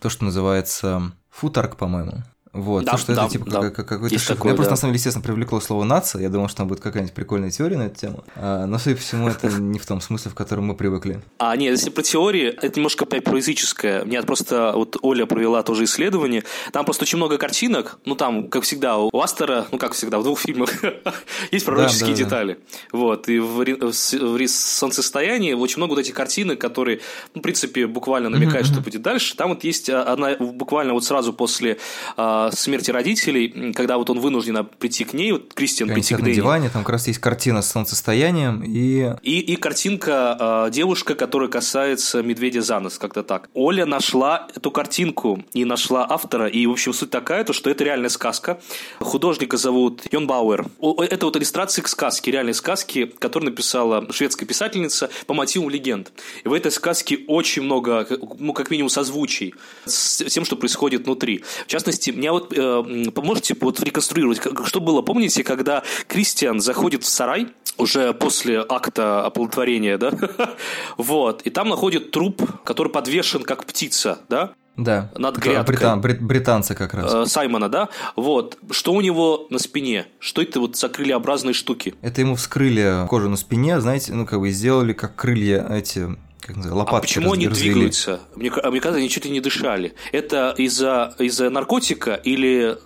[0.00, 2.22] то, что называется футарк, по-моему.
[2.52, 3.60] Вот, Да, то, что да, это типа да.
[3.60, 4.34] как- как- какой-то шифр.
[4.34, 4.72] такое, Меня просто да.
[4.72, 6.20] на самом деле, естественно, привлекло слово нация.
[6.22, 8.24] Я думал, что там будет какая-нибудь прикольная теория на эту тему.
[8.34, 11.22] А, но, судя по всему, это не в том смысле, в котором мы привыкли.
[11.38, 14.04] А, нет, если про теории, это немножко опять про языческое.
[14.04, 16.42] Мне просто вот Оля провела тоже исследование.
[16.72, 17.98] Там просто очень много картинок.
[18.04, 20.70] Ну, там, как всегда, у Астера, ну, как всегда, в двух фильмах
[21.52, 22.24] есть пророческие да, да.
[22.24, 22.58] детали.
[22.90, 23.28] Вот.
[23.28, 27.00] И в, в в солнцестоянии очень много вот этих картинок, которые,
[27.34, 29.36] ну, в принципе, буквально намекают, что будет дальше.
[29.36, 31.78] Там вот есть а, одна, буквально вот сразу после
[32.16, 36.18] а, а, смерти родителей, когда вот он вынужден прийти к ней, вот Кристиан прийти к
[36.18, 36.36] на Дэнни.
[36.36, 41.48] диване, там как раз есть картина с солнцестоянием, и И, и картинка э, девушка, которая
[41.48, 43.48] касается медведя за нос, как-то так.
[43.54, 46.46] Оля нашла эту картинку и нашла автора.
[46.46, 48.60] И, в общем, суть такая, то, что это реальная сказка.
[49.00, 50.66] Художника зовут Йон Бауэр.
[50.80, 56.12] Это вот иллюстрации к сказке, реальной сказке, которую написала шведская писательница по мотивам легенд.
[56.44, 58.06] И в этой сказке очень много,
[58.38, 61.44] ну, как минимум, созвучий с тем, что происходит внутри.
[61.66, 67.02] В частности, мне вот э, поможете вот реконструировать, как- что было, помните, когда Кристиан заходит
[67.04, 70.12] в сарай, уже после акта оплодотворения, да,
[70.96, 75.74] вот, и там находит труп, который подвешен как птица, да, да, Над грядкой.
[75.76, 77.12] британ- брит- британцы как раз.
[77.12, 81.94] э, Саймона, да, вот, что у него на спине, что это вот за крылеобразные штуки?
[82.02, 86.08] Это ему вскрыли кожу на спине, знаете, ну как бы сделали как крылья эти,
[86.40, 86.96] как называется, лопатки.
[86.96, 87.72] а почему они развели.
[87.72, 88.20] двигаются?
[88.34, 89.94] Мне, а мне кажется, они чуть ли не дышали.
[90.12, 92.78] Это из-за из наркотика или,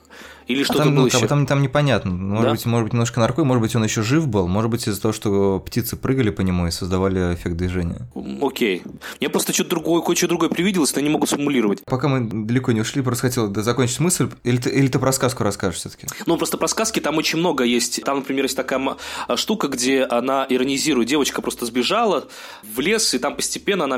[0.47, 1.29] или А что-то там, было ну, как бы еще?
[1.29, 2.11] там, там непонятно.
[2.11, 2.51] Может Да?
[2.53, 5.13] быть, может быть, немножко наркой, может быть, он еще жив был, может быть, из-за того,
[5.13, 8.07] что птицы прыгали по нему и создавали эффект движения.
[8.43, 8.83] Окей.
[9.21, 11.83] Мне просто что-то другое, кое-что другое привиделось, но я не могу сформулировать.
[11.85, 14.29] Пока мы далеко не ушли, просто хотел закончить мысль.
[14.45, 16.07] Или ты, или ты про сказку расскажешь все-таки?
[16.27, 18.03] Ну, просто про сказки там очень много есть.
[18.05, 18.97] Там, например, есть такая
[19.29, 21.09] а, штука, где она иронизирует.
[21.09, 22.29] Девочка просто сбежала
[22.63, 23.97] в лес, и там постепенно она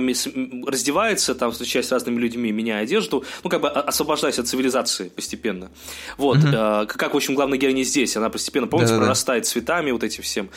[0.67, 5.09] раздевается, там встречаясь с разными людьми, меняя одежду, ну, как бы о- освобождаясь от цивилизации
[5.09, 5.71] постепенно.
[6.19, 6.36] Вот.
[6.45, 8.17] Э, Как, в общем, главная героиня здесь.
[8.17, 9.05] Она постепенно, помните, Да-да-да.
[9.07, 10.51] прорастает цветами вот этим всем.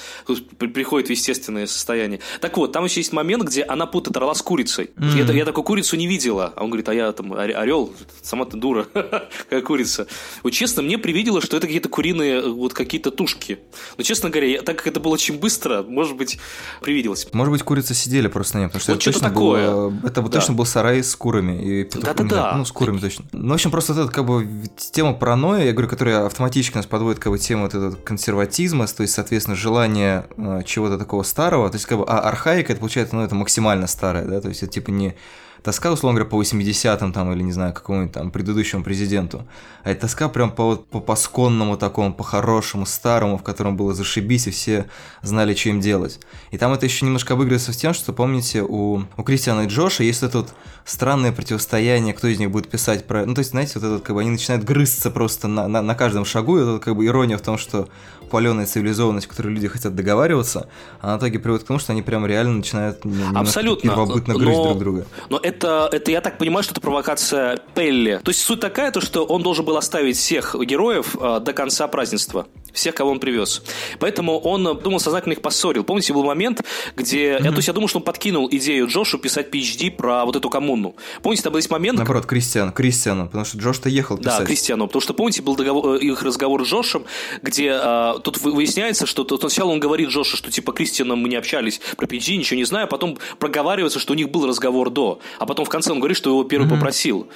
[0.57, 2.19] Приходит в естественное состояние.
[2.41, 4.91] Так вот, там еще есть момент, где она путает орла с курицей.
[4.97, 6.53] Я, та- я такую курицу не видела.
[6.55, 10.07] А он говорит, а я там орел, сама ты дура, какая курица.
[10.43, 13.59] Вот честно, мне привидело, что это какие-то куриные э, вот какие-то тушки.
[13.97, 16.39] Но, честно говоря, я- так как это было очень быстро, может быть,
[16.81, 17.27] привиделось.
[17.33, 19.71] Может быть, курицы сидели просто на нем, потому что Вот это что-то точно, такое.
[19.71, 20.29] было- это Да.
[20.29, 22.27] точно был сарай с курами и петухами.
[22.29, 22.57] Да-да-да.
[22.57, 23.25] Ну, с курами точно.
[23.31, 24.47] Ну, в общем, просто вот эта как бы
[24.91, 29.03] тема паранойи, я говорю, которая автоматически нас подводит как бы тему вот этого консерватизма, то
[29.03, 33.15] есть, соответственно, желание э, чего-то такого старого, то есть, как бы, а архаика, это получается,
[33.15, 35.15] ну, это максимально старое, да, то есть, это типа не
[35.63, 39.47] тоска, условно говоря, по 80-м там, или, не знаю, какому-нибудь там предыдущему президенту,
[39.83, 44.47] а это тоска прям по, вот, по пасконному такому, по-хорошему, старому, в котором было зашибись,
[44.47, 44.85] и все
[45.21, 46.19] знали, что им делать.
[46.51, 50.03] И там это еще немножко обыгрывается с тем, что, помните, у, у Кристиана и Джоша
[50.03, 50.53] есть это вот
[50.85, 53.25] странное противостояние, кто из них будет писать про...
[53.25, 55.81] Ну, то есть, знаете, вот это вот, как бы они начинают грызться просто на, на,
[55.81, 57.87] на каждом шагу, и это вот, как бы ирония в том, что
[58.29, 60.69] паленая цивилизованность, в которой люди хотят договариваться,
[61.01, 63.01] а в итоге приводит к тому, что они прям реально начинают
[63.35, 63.89] Абсолютно.
[63.89, 65.05] первобытно Но- грызть друг друга.
[65.29, 68.21] Но это, это, я так понимаю, что это провокация Пелли.
[68.23, 71.87] То есть суть такая, то, что он должен был оставить всех героев э, до конца
[71.87, 72.47] празднества.
[72.73, 73.63] Всех, кого он привез.
[73.99, 75.83] Поэтому он, э, думал, сознательно их поссорил.
[75.83, 76.61] Помните, был момент,
[76.95, 77.39] где...
[77.41, 80.49] Я, то есть я думал, что он подкинул идею Джошу писать PhD про вот эту
[80.49, 80.95] коммуну.
[81.23, 84.47] Помните, там был есть момент, Наоборот, Кристиан, Кристиану, потому что Джош-то ехал да, писать.
[84.47, 84.87] Кристиану.
[84.87, 87.05] Потому что, помните, был договор- э, их разговор с Джошем,
[87.41, 91.29] где э, тут вы- выясняется, что тут сначала он говорит Джошу, что типа Кристианом мы
[91.29, 94.89] не общались про PG, ничего не знаю, а потом проговаривается, что у них был разговор
[94.89, 95.19] до.
[95.39, 97.27] А потом в конце он говорит, что его первый попросил.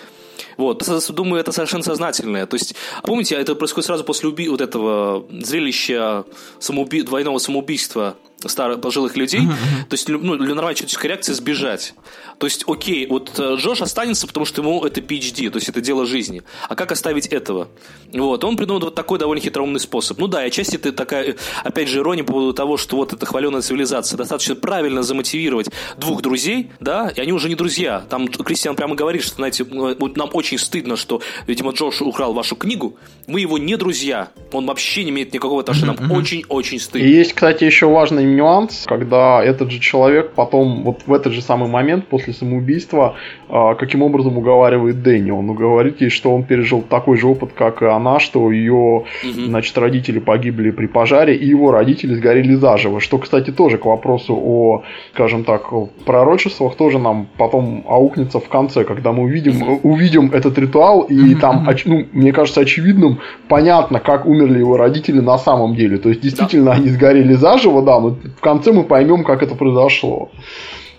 [0.58, 2.46] Вот, думаю, это совершенно сознательное.
[2.46, 6.26] То есть, помните, это происходит сразу после уби- вот этого зрелища
[6.60, 9.42] самоуби- двойного самоубийства старых пожилых людей.
[9.90, 11.94] То есть, ну, для нормальной человеческой реакции сбежать.
[12.40, 15.80] То есть, окей, вот э, Джош останется, потому что ему это PhD, то есть это
[15.82, 16.42] дело жизни.
[16.68, 17.70] А как оставить этого?
[18.12, 20.18] Вот, он придумал вот такой довольно хитроумный способ.
[20.18, 23.14] Ну да, и отчасти это такая, э, опять же, ирония по поводу того, что вот
[23.14, 28.04] эта хваленая цивилизация достаточно правильно замотивировать двух друзей, да, и они уже не друзья.
[28.10, 32.34] Там Кристиан прямо говорит, что, знаете, э, вот нам очень стыдно, что, видимо, Джош украл
[32.34, 36.80] вашу книгу, мы его не друзья, он вообще не имеет никакого отношения, нам очень-очень И
[36.80, 37.08] стыдно.
[37.08, 41.70] есть, кстати, еще важный нюанс, когда этот же человек потом, вот в этот же самый
[41.70, 43.16] момент, после самоубийства,
[43.50, 45.32] а, каким образом уговаривает Дэнни.
[45.32, 49.46] Он говорит ей, что он пережил такой же опыт, как и она, что ее, Мгм.
[49.48, 53.00] значит, родители погибли при пожаре, и его родители сгорели заживо.
[53.00, 55.72] Что, кстати, тоже к вопросу о, скажем так,
[56.06, 61.68] пророчествах тоже нам потом аукнется в конце, когда мы увидим, увидим этот ритуал, и там,
[61.70, 65.98] оч- ну, мне кажется, очевидным, понятно, как умерли его родители на самом деле.
[65.98, 70.30] То есть, действительно, они сгорели заживо, да, но в конце мы поймем, как это произошло.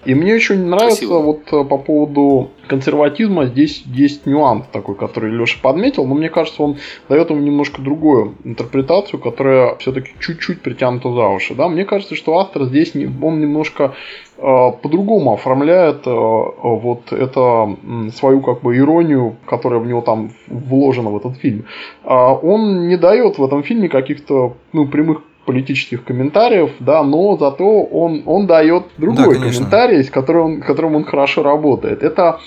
[0.05, 1.18] И мне очень нравится Красиво.
[1.20, 6.62] вот э, по поводу консерватизма здесь есть нюанс такой, который Леша подметил, но мне кажется,
[6.62, 6.77] он
[7.09, 11.55] дает ему немножко другую интерпретацию, которая все-таки чуть-чуть притянута за уши.
[11.55, 11.68] Да?
[11.68, 13.94] Мне кажется, что автор здесь не, он немножко
[14.37, 14.40] э,
[14.83, 21.11] по-другому оформляет э, вот это м, свою как бы иронию, которая в него там вложена
[21.11, 21.64] в этот фильм.
[22.03, 27.64] А он не дает в этом фильме каких-то ну, прямых политических комментариев, да, но зато
[27.64, 29.52] он, он дает другой конечно.
[29.52, 32.02] комментарий, с которым, он- которым он хорошо работает.
[32.02, 32.40] Это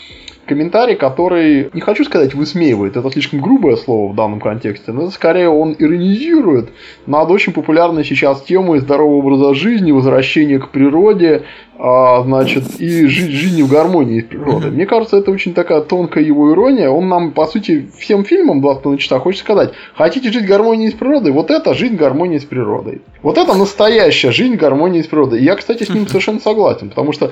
[0.48, 5.50] комментарий, который, не хочу сказать, высмеивает, это слишком грубое слово в данном контексте, но скорее
[5.50, 6.70] он иронизирует
[7.06, 11.44] над очень популярной сейчас темой здорового образа жизни, возвращения к природе,
[11.80, 14.72] а, значит, и жить жизнью в гармонии с природой.
[14.72, 16.90] Мне кажется, это очень такая тонкая его ирония.
[16.90, 20.90] Он нам, по сути, всем фильмам 20 на часа хочет сказать, хотите жить в гармонии
[20.90, 23.02] с природой, вот это жить в гармонии с природой.
[23.22, 25.40] Вот это настоящая жизнь в гармонии с природой.
[25.40, 27.32] И я, кстати, с ним совершенно согласен, потому что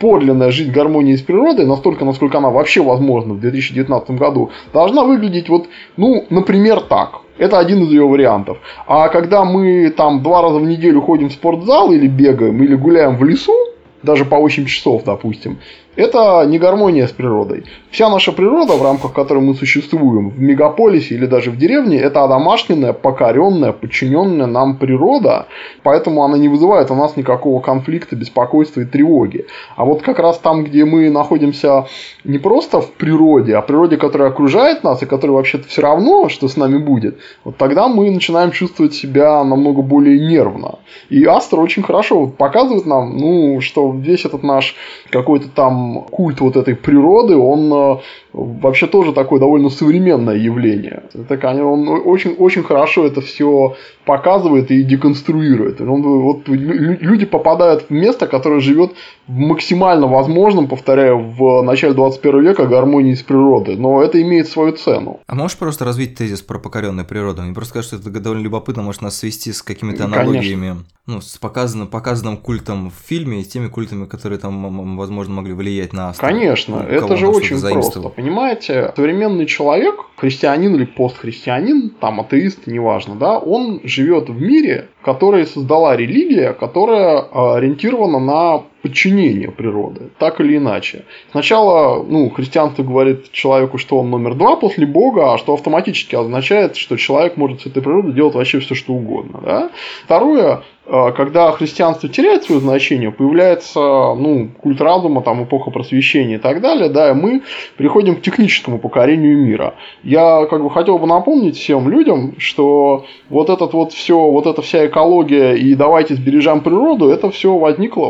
[0.00, 5.04] подлинная жизнь в гармонии с природой, настолько, насколько она вообще возможна в 2019 году, должна
[5.04, 7.20] выглядеть вот, ну, например, так.
[7.38, 8.58] Это один из ее вариантов.
[8.86, 13.16] А когда мы там два раза в неделю ходим в спортзал или бегаем, или гуляем
[13.16, 13.54] в лесу,
[14.02, 15.58] даже по 8 часов, допустим,
[16.00, 17.64] это не гармония с природой.
[17.90, 22.24] Вся наша природа, в рамках которой мы существуем, в мегаполисе или даже в деревне, это
[22.24, 25.46] одомашненная, покоренная, подчиненная нам природа,
[25.82, 29.46] поэтому она не вызывает у нас никакого конфликта, беспокойства и тревоги.
[29.76, 31.86] А вот как раз там, где мы находимся
[32.24, 36.28] не просто в природе, а в природе, которая окружает нас и которая вообще-то все равно,
[36.28, 40.78] что с нами будет, вот тогда мы начинаем чувствовать себя намного более нервно.
[41.10, 44.74] И Астер очень хорошо показывает нам, ну, что весь этот наш
[45.10, 48.00] какой-то там культ вот этой природы, он э,
[48.32, 51.04] вообще тоже такое довольно современное явление.
[51.14, 55.80] Это, конечно, он очень, очень хорошо это все показывает и деконструирует.
[55.80, 58.92] Он, вот, люди попадают в место, которое живет
[59.26, 63.76] в максимально возможном, повторяю, в начале 21 века гармонии с природой.
[63.76, 65.20] Но это имеет свою цену.
[65.26, 67.42] А можешь просто развить тезис про покоренную природу?
[67.42, 70.84] Мне просто кажется, что это довольно любопытно, может нас свести с какими-то аналогиями, Конечно.
[71.06, 75.52] ну, с показанным, показанным культом в фильме и с теми культами, которые там, возможно, могли
[75.52, 76.30] влиять на автора.
[76.32, 78.00] Конечно, это же очень просто.
[78.00, 85.46] Понимаете, современный человек, христианин или постхристианин, там атеист, неважно, да, он живет в мире, который
[85.46, 91.04] создала религия, которая а, ориентирована на подчинение природы, так или иначе.
[91.30, 96.76] Сначала, ну, христианство говорит человеку, что он номер два после Бога, а что автоматически означает,
[96.76, 99.40] что человек может с этой природой делать вообще все, что угодно.
[99.44, 99.70] Да?
[100.04, 100.62] Второе,
[100.92, 106.60] а, когда христианство теряет свое значение, появляется ну, культ разума, там, эпоха просвещения и так
[106.60, 107.42] далее, да, и мы
[107.76, 109.74] приходим к техническому покорению мира.
[110.02, 114.62] Я как бы хотел бы напомнить всем людям, что вот этот вот все, вот эта
[114.62, 118.06] вся экология и давайте сбережем природу, это все возникло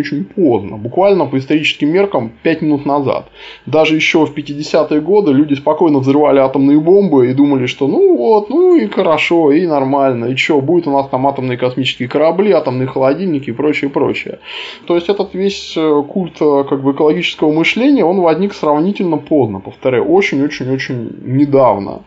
[0.00, 3.28] очень-очень-очень поздно, буквально по историческим меркам 5 минут назад.
[3.66, 8.50] Даже еще в 50-е годы люди спокойно взрывали атомные бомбы и думали, что ну вот,
[8.50, 12.88] ну и хорошо, и нормально, и что, будет у нас там атомные космические корабли, атомные
[12.88, 14.38] холодильники и прочее, прочее.
[14.86, 19.60] То есть этот весь э, культ э, как бы экологического мышления, он возник сравнительно поздно,
[19.60, 22.02] повторяю, очень-очень-очень недавно.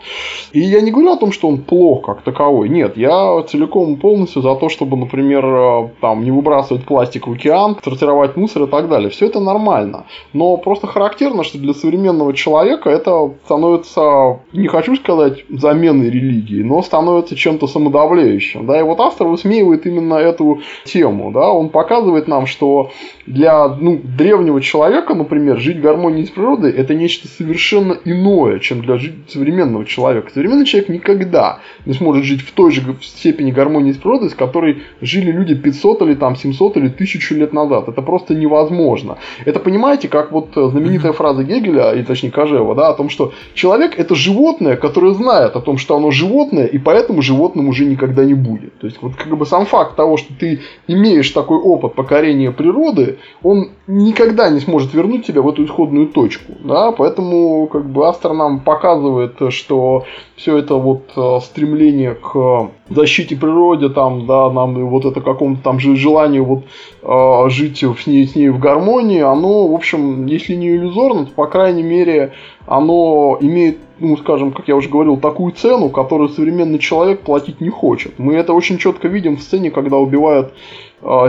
[0.52, 2.70] И я не говорю о том, что он плох как таковой.
[2.70, 7.76] Нет, я целиком полностью за то, чтобы, например, э, там не выбрасывать пластик в океан,
[7.84, 9.10] сортировать мусор и так далее.
[9.10, 10.06] Все это нормально.
[10.34, 16.82] Но просто характерно, что для современного человека это становится, не хочу сказать, заменой религии, но
[16.82, 18.65] становится чем-то самодавляющим.
[18.65, 21.32] Да, и вот автор высмеивает именно эту тему.
[21.32, 21.52] Да?
[21.52, 22.91] Он показывает нам, что
[23.26, 28.82] для ну, древнего человека, например, жить в гармонии с природой– это нечто совершенно иное, чем
[28.82, 30.32] для современного человека.
[30.34, 34.84] Современный человек никогда не сможет жить в той же степени гармонии с природой, с которой
[35.02, 37.73] жили люди 500 или там 700 или 1000 лет назад.
[37.82, 39.18] Это просто невозможно.
[39.46, 43.94] Это понимаете, как вот знаменитая фраза Гегеля, и точнее Кожева, да, о том, что человек–
[43.98, 48.34] это животное, которое знает о том, что оно животное, и поэтому животным уже никогда не
[48.34, 48.78] будет.
[48.80, 53.18] То есть вот как бы сам факт того, что ты имеешь такой опыт покорения природы,
[53.42, 56.54] он никогда не сможет вернуть тебя в эту исходную точку.
[56.64, 56.92] Да?
[56.92, 63.89] Поэтому как бы Астер нам показывает, что все это вот э, стремление к защите природы,
[63.89, 66.63] там, да, нам вот это какому-то там же желанию вот
[67.04, 71.32] э, жить с ней, с ней в гармонии, оно, в общем, если не иллюзорно, то,
[71.32, 72.34] по крайней мере,
[72.65, 77.69] оно имеет, ну, скажем, как я уже говорил, такую цену, которую современный человек платить не
[77.69, 78.17] хочет.
[78.17, 80.54] Мы это очень четко видим в сцене, когда убивают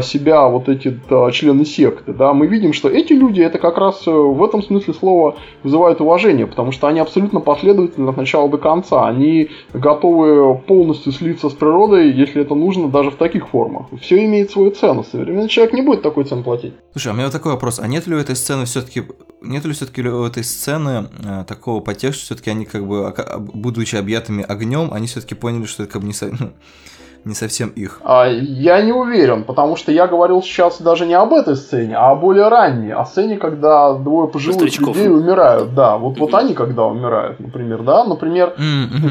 [0.02, 4.06] себя вот эти да, члены секты, да, мы видим, что эти люди это как раз
[4.06, 8.58] э, в этом смысле слова вызывают уважение, потому что они абсолютно последовательны от начала до
[8.58, 13.86] конца, они готовы полностью слиться с природой, если это нужно, даже в таких формах.
[14.00, 16.74] Все имеет свою цену, современный человек не будет такой цены платить.
[16.92, 19.02] Слушай, а у меня вот такой вопрос, а нет ли у этой сцены все-таки,
[19.42, 23.12] нет ли все-таки у этой сцены э, такого подтекста, все-таки они как бы,
[23.52, 26.14] будучи объятыми огнем, они все-таки поняли, что это как бы не,
[27.24, 28.00] не совсем их?
[28.04, 32.10] А, Я не уверен, потому что я говорил сейчас даже не об этой сцене, а
[32.12, 34.96] о более ранней, о сцене, когда двое пожилых Старичков.
[34.96, 35.74] людей умирают.
[35.74, 38.04] Да, вот, вот они когда умирают, например, да.
[38.04, 38.54] Например.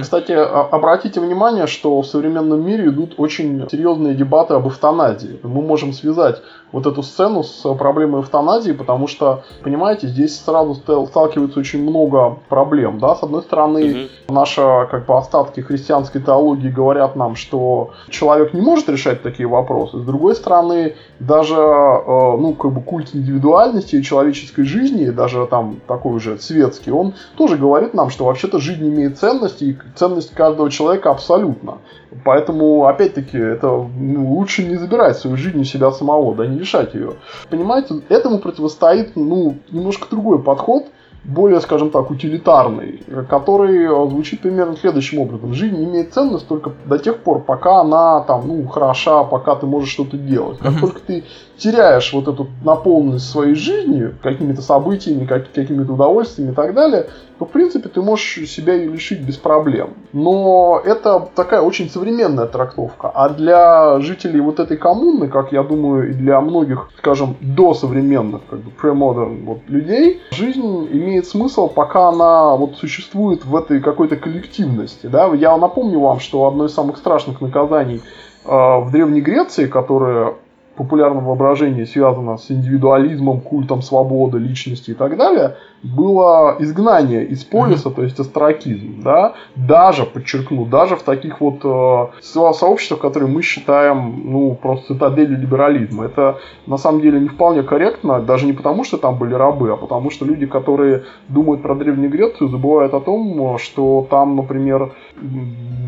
[0.02, 5.40] Кстати, а- обратите внимание, что в современном мире идут очень серьезные дебаты об эвтаназии.
[5.44, 6.42] Мы можем связать
[6.74, 12.38] вот эту сцену с проблемой эвтаназии, потому что, понимаете, здесь сразу стал- сталкивается очень много
[12.50, 13.00] проблем.
[13.00, 13.16] Да?
[13.16, 14.36] С одной стороны, Мгм.
[14.36, 20.00] наши как бы, остатки христианской теологии говорят нам, что человек не может решать такие вопросы.
[20.00, 25.78] С другой стороны, даже э, ну, как бы культ индивидуальности и человеческой жизни, даже там
[25.88, 30.72] такой же светский, он тоже говорит нам, что вообще-то жизнь имеет ценность, и ценность каждого
[30.72, 31.78] человека абсолютно.
[32.24, 36.94] Поэтому, опять-таки, это ну, лучше не забирать свою жизнь у себя самого, да не решать
[36.94, 37.14] ее.
[37.50, 40.86] Понимаете, этому противостоит ну, немножко другой подход,
[41.24, 45.54] более, скажем так, утилитарный, который звучит примерно следующим образом.
[45.54, 49.90] Жизнь имеет ценность только до тех пор, пока она там, ну, хороша, пока ты можешь
[49.90, 50.60] что-то делать.
[50.60, 51.24] Как только ты
[51.58, 57.08] теряешь вот эту наполненность своей жизни какими-то событиями, как- какими-то удовольствиями и так далее,
[57.46, 59.92] в принципе, ты можешь себя и лишить без проблем.
[60.14, 63.10] Но это такая очень современная трактовка.
[63.14, 68.60] А для жителей вот этой коммуны, как я думаю, и для многих, скажем, досовременных, как
[68.60, 75.08] бы pre-modern вот, людей, жизнь имеет смысл, пока она вот существует в этой какой-то коллективности.
[75.08, 75.28] Да?
[75.34, 78.02] Я напомню вам, что одно из самых страшных наказаний
[78.46, 80.36] э, в Древней Греции, которое
[80.76, 87.90] популярном воображении связано с индивидуализмом, культом свободы, личности и так далее, было изгнание из полиса,
[87.90, 93.42] то есть астракизм, да, даже, подчеркну, даже в таких вот э, со- сообществах, которые мы
[93.42, 96.06] считаем, ну, просто цитаделью либерализма.
[96.06, 99.76] Это на самом деле не вполне корректно, даже не потому, что там были рабы, а
[99.76, 104.94] потому что люди, которые думают про Древнюю Грецию, забывают о том, что там, например,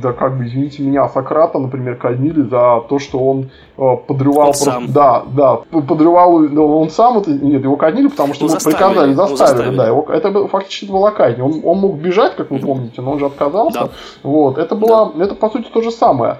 [0.03, 4.47] да как бы, извините меня, Сократа, например, казнили за то, что он э, подрывал...
[4.47, 4.91] Просто- сам.
[4.93, 9.13] Да, да, подрывал, он сам это, нет, его казнили, потому что Ну, ему заставили, приказали,
[9.13, 9.77] ну, заставили, заставили.
[9.77, 11.41] да, его, это фактически была казнь.
[11.41, 13.79] Он, он мог бежать, как вы помните, но он же отказался.
[13.79, 13.89] Да.
[14.23, 16.37] Вот, это было, это по сути то же самое.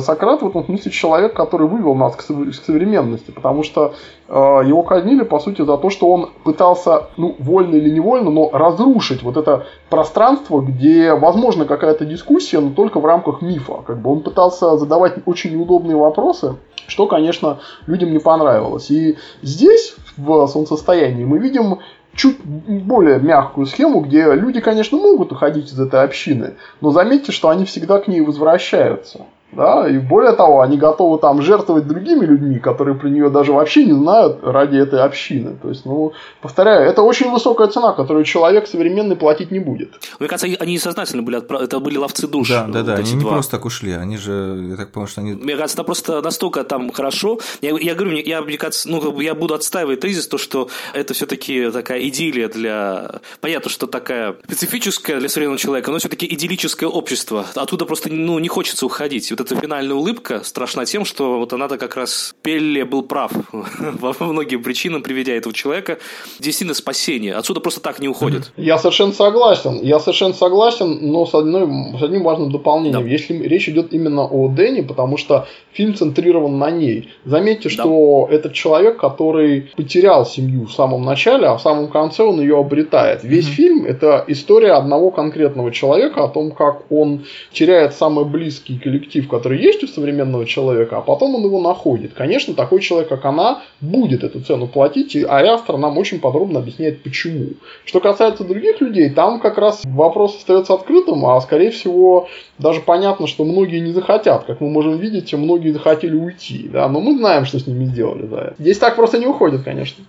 [0.00, 3.94] Сократ в этом смысле человек, который вывел нас к, сов- к современности, потому что
[4.28, 4.32] э,
[4.66, 9.22] его казнили, по сути, за то, что он пытался, ну, вольно или невольно, но разрушить
[9.22, 13.74] вот это пространство, где возможна какая-то дискуссия, но только в рамках мифа.
[13.86, 18.90] Как бы он пытался задавать очень неудобные вопросы, что, конечно, людям не понравилось.
[18.90, 21.78] И здесь, в солнцестоянии, мы видим
[22.14, 27.50] чуть более мягкую схему, где люди, конечно, могут уходить из этой общины, но заметьте, что
[27.50, 29.26] они всегда к ней возвращаются.
[29.56, 33.84] Да, и более того, они готовы там жертвовать другими людьми, которые про нее даже вообще
[33.84, 35.56] не знают ради этой общины.
[35.62, 39.94] То есть, ну, повторяю, это очень высокая цена, которую человек современный платить не будет.
[40.20, 42.48] Мне кажется, они- сознательно были отправ- это были ловцы душ.
[42.50, 43.32] Да, да, да, вот эти они не два.
[43.32, 45.32] просто так ушли, они же, я так понял, что они...
[45.32, 47.38] Мне кажется, это просто настолько там хорошо.
[47.62, 50.36] Я, я говорю, мне- я, мне кажется, ну, как бы я буду отстаивать тезис, то,
[50.38, 53.20] что это все-таки такая идиллия для...
[53.40, 57.46] Понятно, что такая специфическая для современного человека, но все-таки идиллическое общество.
[57.54, 59.30] Оттуда просто ну, не хочется уходить.
[59.30, 64.14] Вот эта финальная улыбка страшна тем, что вот она-то как раз Пелле был прав во
[64.26, 65.98] многим причинам, приведя этого человека.
[66.40, 67.34] Действительно спасение.
[67.34, 68.52] Отсюда просто так не уходит.
[68.56, 69.80] Я совершенно согласен.
[69.82, 71.66] Я совершенно согласен, но с, одной,
[71.98, 73.02] с одним важным дополнением.
[73.04, 73.08] Да.
[73.08, 77.10] Если речь идет именно о Дэнни, потому что фильм центрирован на ней.
[77.24, 77.74] Заметьте, Да.
[77.82, 82.58] что этот человек, который потерял семью в самом начале, а в самом конце он ее
[82.58, 83.22] обретает.
[83.22, 83.54] Весь Мгм.
[83.54, 89.60] фильм это история одного конкретного человека о том, как он теряет самый близкий коллектив, который
[89.60, 92.14] есть у современного человека, а потом он его находит.
[92.14, 96.60] Конечно, такой человек, как она, будет эту цену платить, и Ари автор нам очень подробно
[96.60, 97.50] объясняет, почему.
[97.84, 103.26] Что касается других людей, там как раз вопрос остается открытым, а скорее всего даже понятно,
[103.26, 104.44] что многие не захотят.
[104.44, 108.26] Как мы можем видеть, многие захотели уйти, да, но мы знаем, что с ними сделали
[108.26, 108.54] за.
[108.58, 110.04] Здесь так просто не уходит, конечно.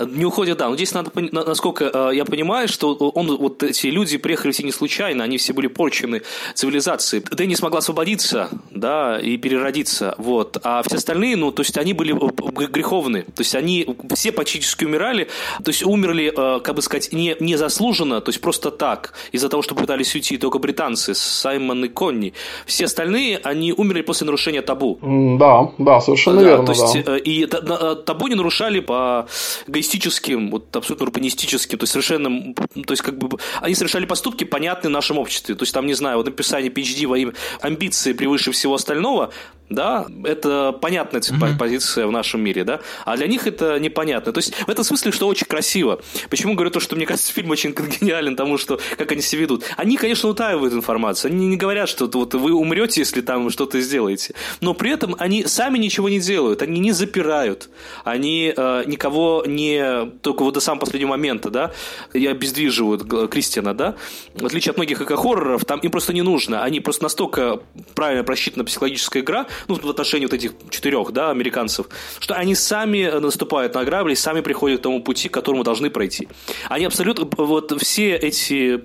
[0.00, 0.68] Не уходит, да.
[0.68, 4.72] Но здесь надо, насколько э, я понимаю, что он, вот эти люди приехали все не
[4.72, 6.22] случайно, они все были порчены
[6.54, 7.24] цивилизацией.
[7.30, 10.58] Дэнни смогла освободиться, да, и переродиться, вот.
[10.62, 13.22] А все остальные, ну, то есть они были э, греховны.
[13.22, 15.28] То есть они все практически умирали,
[15.64, 19.48] то есть умерли, э, как бы сказать, не, не заслуженно, то есть просто так, из-за
[19.48, 22.32] того, что пытались уйти только британцы, Саймон и Конни.
[22.66, 24.98] Все остальные, они умерли после нарушения табу.
[25.38, 27.16] Да, да, совершенно Да, верно, то есть, да.
[27.16, 29.26] э, И на- табу не нарушали по
[29.66, 34.90] эгоистическим, вот абсолютно урбанистическим, то есть совершенно, то есть как бы они совершали поступки, понятные
[34.90, 35.54] в нашем обществе.
[35.54, 39.30] То есть там, не знаю, вот написание PhD во имя амбиции превыше всего остального,
[39.68, 44.32] да, это понятная mm позиция в нашем мире, да, а для них это непонятно.
[44.32, 46.00] То есть в этом смысле, что очень красиво.
[46.30, 49.64] Почему говорю то, что мне кажется, фильм очень гениален тому, что как они себя ведут.
[49.76, 54.34] Они, конечно, утаивают информацию, они не говорят, что вот вы умрете, если там что-то сделаете,
[54.60, 57.68] но при этом они сами ничего не делают, они не запирают,
[58.04, 61.72] они э, никого не, только вот до самого последнего момента, да,
[62.12, 63.96] и обездвиживают Кристиана, да,
[64.34, 67.60] в отличие от многих эко-хорроров, там им просто не нужно, они просто настолько
[67.94, 71.86] правильно просчитана психологическая игра, ну, в отношении вот этих четырех, да, американцев,
[72.18, 76.28] что они сами наступают на грабли, сами приходят к тому пути, к которому должны пройти.
[76.68, 78.82] Они абсолютно, вот все эти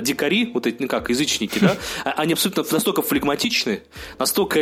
[0.00, 1.76] дикари, вот эти, ну как, язычники, да,
[2.16, 3.80] они абсолютно настолько флегматичны,
[4.18, 4.60] настолько,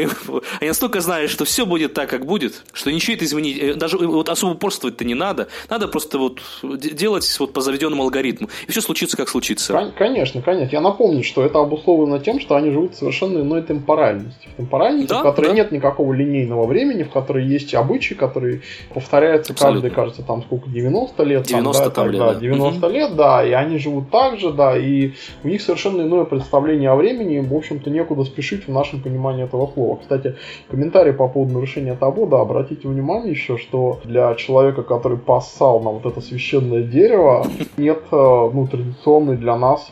[0.61, 3.99] они настолько знают, что все будет так, как будет, что ничего это изменить, э, даже
[3.99, 8.71] вот особо упорствовать-то не надо, надо просто вот де- делать вот по заведенному алгоритму, и
[8.71, 9.73] все случится, как случится.
[9.73, 10.75] Кон- Конечно, конечно.
[10.75, 14.49] Я напомню, что это обусловлено тем, что они живут в совершенно иной темпоральности.
[14.55, 15.55] В темпоральности, Да, в которой да.
[15.55, 18.63] нет никакого линейного времени, в которой есть обычаи, которые
[18.93, 19.83] повторяются Абсолютно.
[19.91, 21.43] каждый, кажется, там сколько, 90 лет?
[21.47, 22.41] 90 да, там лет, да, да.
[22.41, 25.13] 90 лет, да, и они живут так же, да, и
[25.45, 29.71] у них совершенно иное представление о времени, в общем-то, некуда спешить в нашем понимании этого
[29.73, 29.97] слова.
[29.97, 30.37] Кстати,
[30.71, 35.91] комментарий по поводу нарушения табу, да, обратите внимание еще, что для человека, который поссал на
[35.91, 37.47] вот это священное дерево,
[37.77, 38.17] нет, э,
[38.53, 39.91] ну, традиционной для нас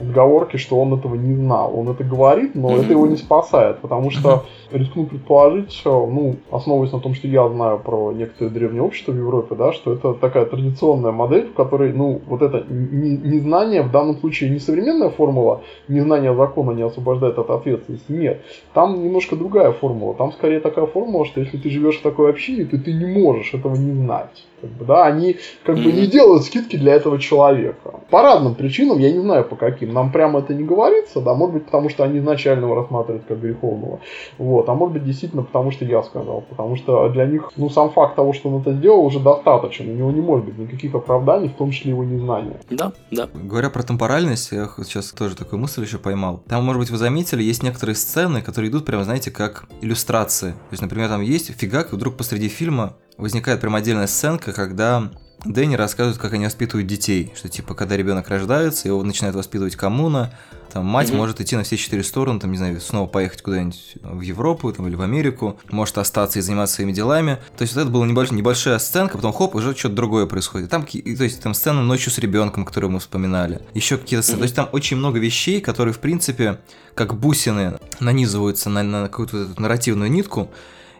[0.00, 1.78] отговорки, что он этого не знал.
[1.78, 7.00] Он это говорит, но это его не спасает, потому что рискну предположить, ну, основываясь на
[7.00, 11.12] том, что я знаю про некоторые древние общества в Европе, да, что это такая традиционная
[11.12, 16.34] модель, в которой, ну, вот это не- незнание в данном случае не современная формула, незнание
[16.34, 18.42] закона не освобождает от ответственности, нет.
[18.72, 20.14] Там немножко другая формула.
[20.14, 23.54] Там скорее такая формула, что если ты живешь в такой общине, то ты не можешь
[23.54, 24.44] этого не знать.
[24.64, 28.00] Как бы, да, они как бы не делают скидки для этого человека.
[28.10, 29.92] По разным причинам, я не знаю по каким.
[29.92, 33.40] Нам прямо это не говорится, да, может быть, потому что они изначально его рассматривают как
[33.40, 34.00] греховного.
[34.38, 36.44] Вот, а может быть, действительно, потому что я сказал.
[36.48, 39.90] Потому что для них, ну, сам факт того, что он это сделал, уже достаточен.
[39.90, 42.58] У него не может быть никаких оправданий, в том числе его незнания.
[42.70, 43.28] Да, да.
[43.34, 46.42] Говоря про темпоральность, я сейчас тоже такую мысль еще поймал.
[46.48, 50.52] Там, может быть, вы заметили, есть некоторые сцены, которые идут прямо, знаете, как иллюстрации.
[50.52, 55.10] То есть, например, там есть фигак, и вдруг посреди фильма возникает прям отдельная сценка, когда
[55.44, 57.32] Дэнни рассказывает, как они воспитывают детей.
[57.36, 60.32] Что, типа, когда ребенок рождается, его начинает воспитывать коммуна,
[60.72, 61.18] там мать Мгм.
[61.18, 64.88] может идти на все четыре стороны, там, не знаю, снова поехать куда-нибудь в Европу там,
[64.88, 67.38] или в Америку, может остаться и заниматься своими делами.
[67.56, 70.70] То есть вот это была небольш- небольшая сценка, потом хоп, уже что-то другое происходит.
[70.70, 73.60] Там, и, то есть там сцена ночью с ребенком, которую мы вспоминали.
[73.74, 74.38] Еще какие-то сцены.
[74.38, 76.58] То есть там очень много вещей, которые, в принципе,
[76.94, 80.50] как бусины нанизываются на, на какую-то эту нарративную нитку,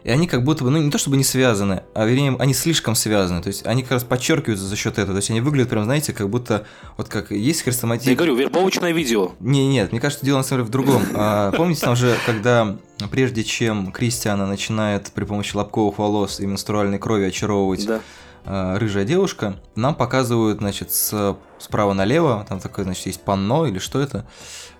[0.05, 2.93] и они как будто бы, ну не то чтобы не связаны, а вернее, они слишком
[2.93, 3.41] связаны.
[3.41, 5.13] То есть они как раз подчеркиваются за счет этого.
[5.13, 8.11] То есть они выглядят прям, знаете, как будто вот как есть хрестоматия.
[8.11, 9.31] Я говорю, вербовочное видео.
[9.39, 11.03] Не, нет, мне кажется, дело на самом деле в другом.
[11.15, 12.77] А, помните, там же, когда
[13.09, 18.01] прежде чем Кристиана начинает при помощи лобковых волос и менструальной крови очаровывать Да.
[18.45, 23.79] А, рыжая девушка, нам показывают, значит, с, справа налево, там такое, значит, есть панно или
[23.79, 24.27] что это,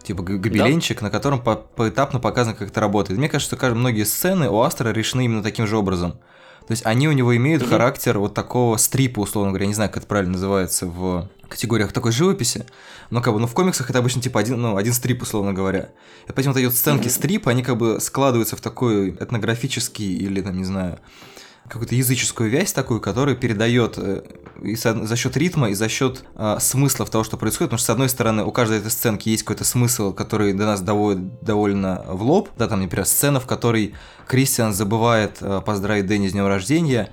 [0.04, 3.18] типа гобеленчик, на котором по- поэтапно показано, как это работает.
[3.18, 6.14] Мне кажется, что многие сцены у Астра решены именно таким же образом.
[6.68, 7.70] То есть они у него имеют Мгм.
[7.72, 11.94] характер вот такого стрипа, условно говоря, я не знаю, как это правильно называется в категориях
[11.94, 12.66] такой живописи,
[13.12, 15.90] но как бы, ну в комиксах это обычно типа один, ну, один стрип, условно говоря.
[16.28, 17.12] И поэтому вот эти вот сценки Мгм.
[17.12, 20.98] стрипа, они как бы складываются в такой этнографический или, там, не знаю,
[21.68, 24.24] какую-то языческую вязь такую, которая передает э,
[24.62, 27.70] и за счет ритма, и за счет э, смыслов того, что происходит.
[27.70, 30.82] Потому что, с одной стороны, у каждой этой сценки есть какой-то смысл, который до нас
[30.82, 32.50] доводит довольно в лоб.
[32.58, 33.96] Да, там, например, сцена, в которой
[34.28, 37.12] Кристиан забывает э, поздравить Дэнни с днем рождения.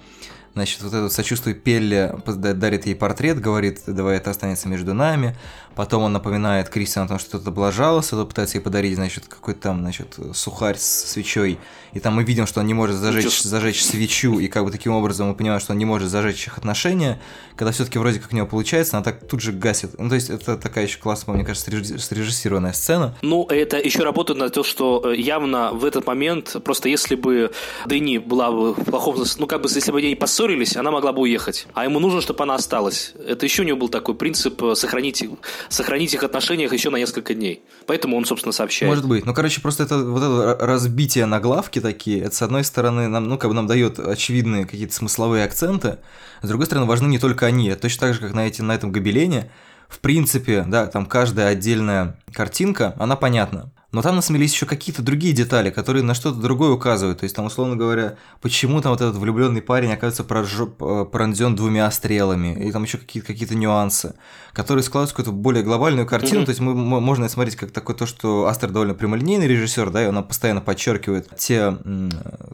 [0.55, 5.35] Значит, вот этот сочувствие Пелли позда- дарит ей портрет, говорит, давай это останется между нами.
[5.75, 9.61] Потом он напоминает Кристиану о том, что тот облажался, тот пытается ей подарить, значит, какой-то
[9.61, 11.59] там, значит, сухарь с свечой.
[11.95, 13.49] И там мы видим, что он не может зажечь, Ничего.
[13.49, 16.59] зажечь свечу, и как бы таким образом мы понимаем, что он не может зажечь их
[16.59, 17.19] отношения.
[17.57, 19.99] Когда все-таки вроде как у него получается, она так тут же гасит.
[19.99, 23.15] Ну, то есть это такая еще классная, мне кажется, среж- срежиссированная сцена.
[23.23, 27.51] Ну, это еще работает на то, что э, явно в этот момент, просто если бы
[27.87, 29.17] Дэнни была бы в плохом...
[29.39, 31.67] Ну, как бы, если бы они поссорились, она могла бы уехать.
[31.75, 33.15] А ему нужно, чтобы она осталась.
[33.27, 35.25] Это еще у него был такой принцип э, сохранить,
[35.69, 37.63] сохранить их отношениях еще на несколько дней.
[37.87, 38.91] Поэтому он, собственно, сообщает.
[38.91, 39.25] Может быть.
[39.25, 43.29] Ну, короче, просто это вот это разбитие на главки такие, это, с одной стороны, нам,
[43.29, 45.99] ну, как бы нам дает очевидные какие-то смысловые акценты,
[46.43, 47.69] с другой стороны, важны не только они.
[47.69, 49.51] Это точно так же, как на, эти, на этом гобелене.
[49.89, 53.71] В принципе, да, там каждая отдельная картинка, она понятна.
[53.93, 57.21] Но там, на самом деле, есть еще какие-то другие детали, которые на что-то другое указывают.
[57.21, 61.91] То есть, там, условно говоря, почему там вот этот влюбленный парень оказывается прожё- пронзен двумя
[61.91, 64.15] стрелами, и там еще какие-то какие нюансы,
[64.55, 66.41] которые складываются в какую-то более глобальную картину.
[66.41, 66.47] Мгм.
[66.47, 70.03] То есть, мы, м- можно смотреть как такое то, что Астер довольно прямолинейный режиссер, да,
[70.03, 71.77] и он постоянно подчеркивает те,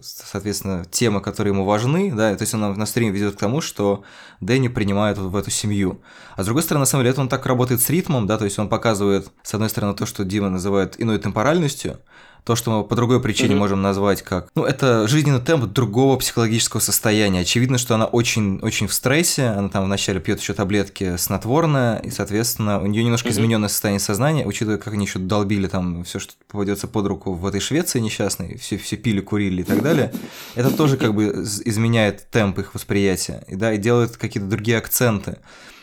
[0.03, 4.03] соответственно, темы, которые ему важны, да, то есть он на стриме ведет к тому, что
[4.41, 6.01] Дэнни принимает в эту семью.
[6.37, 8.45] А с другой стороны, на самом деле, это он так работает с ритмом, да, то
[8.45, 11.99] есть он показывает, с одной стороны, то, что Дима называет иной темпоральностью,
[12.45, 13.59] то, что мы по другой причине Мгм.
[13.59, 14.49] можем назвать как...
[14.55, 17.41] Ну, это жизненный темп другого психологического состояния.
[17.41, 22.09] Очевидно, что она очень, очень в стрессе, она там вначале пьет еще таблетки снотворное, и,
[22.09, 23.35] соответственно, у нее немножко Мгм.
[23.35, 27.45] измененное состояние сознания, учитывая, как они еще долбили там все, что попадется под руку в
[27.47, 30.11] этой Швеции несчастной, все, все пили, курили и так далее.
[30.55, 31.27] Это тоже как бы
[31.67, 35.37] изменяет темп их восприятия, и, да, и делает какие-то другие акценты.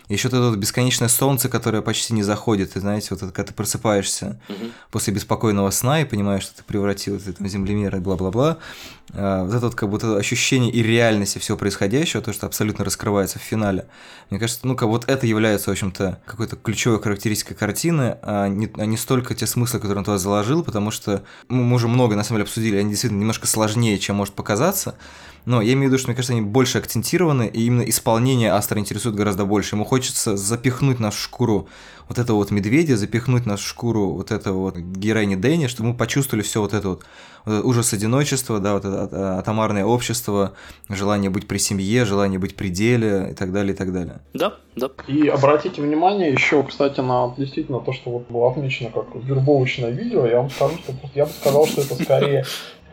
[0.10, 3.48] Еще вот это вот бесконечное солнце, которое почти не заходит, и знаете, вот это, когда
[3.48, 4.72] ты просыпаешься Мгм.
[4.92, 8.58] после беспокойного сна и понимаешь, что ты превратился там, в землемер и бла-бла-бла,
[9.14, 13.42] вот это вот как будто ощущение и реальности всего происходящего, то, что абсолютно раскрывается в
[13.42, 13.88] финале,
[14.30, 18.70] мне кажется, ну, как вот это является, в общем-то, какой-то ключевой характеристикой картины, а не,
[18.76, 22.16] а не столько те смыслы, которые он туда заложил, потому что мы, мы уже много,
[22.16, 24.96] на самом деле, обсудили, они действительно немножко сложнее, чем может показаться,
[25.46, 28.80] но я имею в виду, что, мне кажется, они больше акцентированы, и именно исполнение Астра
[28.80, 29.76] интересует гораздо больше.
[29.76, 31.70] Ему хочется запихнуть нашу шкуру
[32.08, 36.44] вот этого вот медведя, запихнуть нашу шкуру вот этого вот героини Дэнни, чтобы мы почувствовали
[36.44, 37.04] все вот это вот,
[37.46, 40.54] вот этот ужас одиночества, да, вот это а- атомарное общество,
[40.90, 44.22] желание быть при семье, желание быть при деле и так далее, и так далее.
[44.34, 44.90] Да, да.
[45.08, 50.26] И обратите внимание еще, кстати, на действительно то, что вот было отмечено как вербовочное видео.
[50.26, 52.46] Я вам скажу, что я бы сказал, что это скорее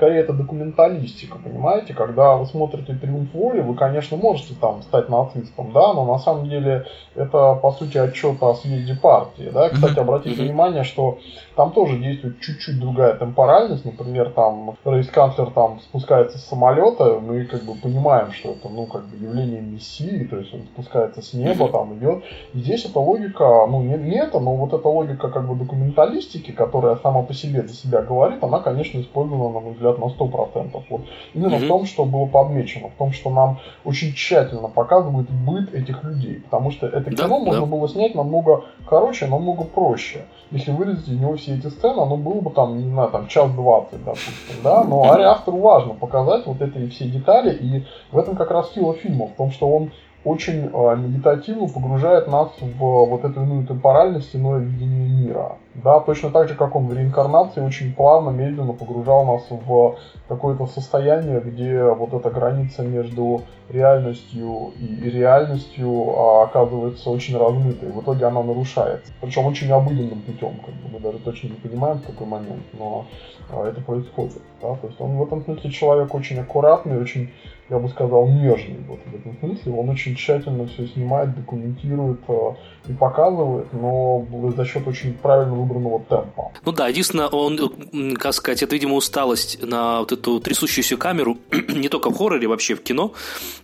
[0.03, 1.95] скорее это документалистика, понимаете?
[1.95, 6.49] Когда вы смотрите «Триумф воли», вы, конечно, можете там стать нацистом, да, но на самом
[6.49, 9.69] деле это, по сути, отчет о съезде партии, да.
[9.69, 11.19] Кстати, обратите внимание, что
[11.55, 17.63] там тоже действует чуть-чуть другая темпоральность, например, там рейс-канцлер там спускается с самолета, мы как
[17.63, 21.69] бы понимаем, что это, ну, как бы явление мессии, то есть он спускается с неба,
[21.69, 22.25] там идет.
[22.55, 26.51] И здесь эта логика, ну, не, не это, но вот эта логика как бы документалистики,
[26.51, 30.83] которая сама по себе за себя говорит, она, конечно, использована, на мой взгляд, на 100%.
[30.91, 31.01] Вот.
[31.35, 31.65] Именно Мгм.
[31.65, 36.41] в том, что было подмечено, в том, что нам очень тщательно показывают быт этих людей,
[36.41, 37.67] потому что это Да, кино можно да.
[37.67, 40.25] было снять намного короче, намного проще.
[40.51, 43.51] Если вырезать из него все эти сцены, оно было бы там, не знаю, там час
[43.53, 48.51] двадцать, допустим, да, но Астеру важно показать вот эти все детали, и в этом как
[48.51, 49.91] раз сила фильма, в том, что он
[50.25, 55.57] очень э, медитативно погружает нас в вот эту иную темпоральность, иное видение мира.
[55.75, 59.97] Да, точно так же, как он в реинкарнации очень плавно, медленно погружал нас в
[60.29, 67.91] какое-то состояние, где вот эта граница между реальностью и реальностью а, оказывается очень размытой.
[67.91, 69.13] В итоге она нарушается.
[69.21, 70.57] Причем очень обыденным путем.
[70.65, 73.07] Как бы мы даже точно не понимаем в какой момент, но
[73.51, 74.43] а, это происходит.
[74.61, 74.75] Да?
[74.77, 77.31] То есть он в этом смысле человек очень аккуратный, очень,
[77.73, 78.77] я бы сказал, нежный.
[78.87, 79.73] Вот в этом смысле.
[79.73, 82.55] Он очень тщательно все снимает, документирует а,
[82.87, 86.53] и показывает, но за счет очень правильно выбранного темпа.
[86.67, 87.59] Ну да, единственное, он,
[87.95, 91.39] м, как сказать, это, видимо, усталость на вот эту трясущуюся камеру,
[91.75, 93.13] не только в хорроре, вообще в кино,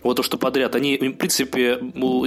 [0.01, 0.75] вот то, что подряд.
[0.75, 1.77] Они, в принципе,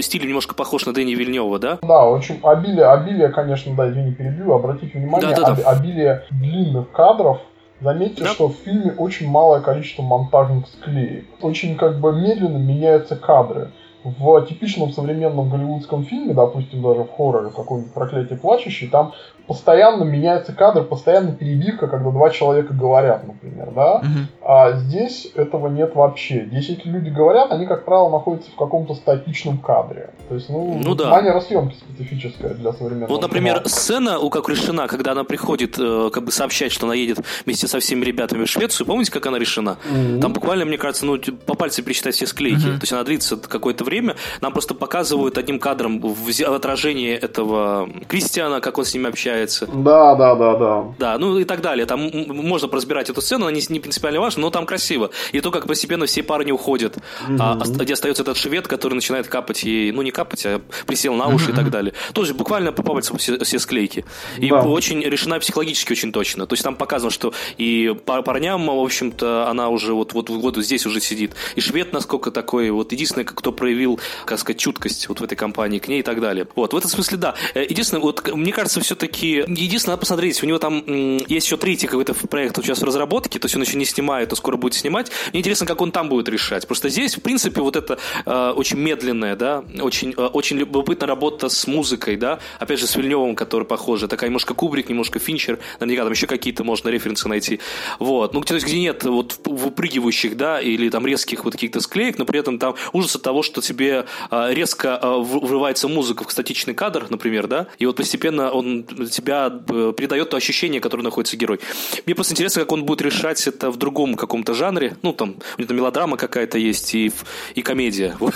[0.02, 1.78] стилем немножко похож на Дэни Вильнева, да?
[1.82, 5.68] Да, очень обилие, обилие, конечно, да, извини, перебью, обратите внимание, Да-да-да.
[5.68, 7.40] об- обилие длинных кадров.
[7.82, 8.30] Заметьте, Да.
[8.30, 11.26] что в фильме очень малое количество монтажных склеек.
[11.40, 13.72] Очень как бы медленно меняются кадры.
[14.04, 19.12] В типичном современном голливудском фильме, допустим, даже в хорроре какой-нибудь «Проклятие плачущий», там
[19.46, 24.02] постоянно меняется кадр, постоянно перебивка, когда два человека говорят, например, да?
[24.44, 26.46] А здесь этого нет вообще.
[26.46, 30.10] Здесь эти люди говорят, они, как правило, находятся в каком-то статичном кадре.
[30.28, 31.10] То есть, ну, Ну да.
[31.10, 33.68] манера съемки специфическая для современного Вот, например, кино.
[33.68, 37.66] сцена, у как решена, когда она приходит, э, как бы сообщать, что она едет вместе
[37.66, 39.78] со всеми ребятами в Швецию, помните, как она решена?
[39.90, 40.20] Мгм.
[40.20, 42.62] Там буквально, мне кажется, ну, по пальцам пересчитать все склейки.
[42.62, 44.16] То есть она длится какое-то время.
[44.40, 49.31] Нам просто показывают одним кадром в отражение этого Кристиана, как он с ними общается.
[49.72, 50.84] Да, да, да, да.
[50.98, 51.86] Да, ну и так далее.
[51.86, 55.10] Там можно разбирать эту сцену, она не, не принципиально важна, но там красиво.
[55.32, 56.96] И то, как постепенно все парни уходят,
[57.38, 61.14] а ост- где остается этот швед, который начинает капать ей, ну не капать, а присел
[61.14, 61.92] на уши и так далее.
[62.12, 64.04] Тоже буквально по пальцам все, все склейки.
[64.38, 64.62] И Да.
[64.62, 66.46] очень решена психологически очень точно.
[66.46, 70.56] То есть там показано, что и пар- парням, в общем-то, она уже вот, вот, вот
[70.56, 71.32] здесь уже сидит.
[71.56, 75.78] И швед насколько такой, вот единственный, кто проявил, как сказать, чуткость вот в этой компании
[75.78, 76.46] к ней и так далее.
[76.54, 77.34] Вот, в этом смысле, да.
[77.54, 79.62] Э, Единственное, вот мне кажется, все-таки все-таки...
[79.62, 80.84] Единственное, надо посмотреть, у него там
[81.26, 84.36] есть еще третий какой-то проект сейчас в разработке, то есть он еще не снимает, а
[84.36, 85.10] скоро будет снимать.
[85.32, 86.66] Мне интересно, как он там будет решать.
[86.66, 91.48] Просто здесь, в принципе, вот это э, очень медленная, да, очень, э, очень любопытная работа
[91.48, 96.04] с музыкой, да, опять же, с Вильневым, который похоже, такая немножко Кубрик, немножко Финчер, наверняка
[96.04, 97.60] там еще какие-то можно референсы найти.
[97.98, 98.34] Вот.
[98.34, 102.24] Ну, то есть, где нет вот выпрыгивающих, да, или там резких вот каких-то склеек, но
[102.24, 106.74] при этом там ужас от того, что тебе э, резко э, врывается музыка в статичный
[106.74, 111.60] кадр, например, да, и вот постепенно он тебя э, передает то ощущение, которое находится герой.
[112.06, 114.96] Мне просто интересно, как он будет решать это в другом каком-то жанре.
[115.02, 117.12] Ну, там, у него там мелодрама какая-то есть и,
[117.54, 118.16] и комедия.
[118.22, 118.34] Вот.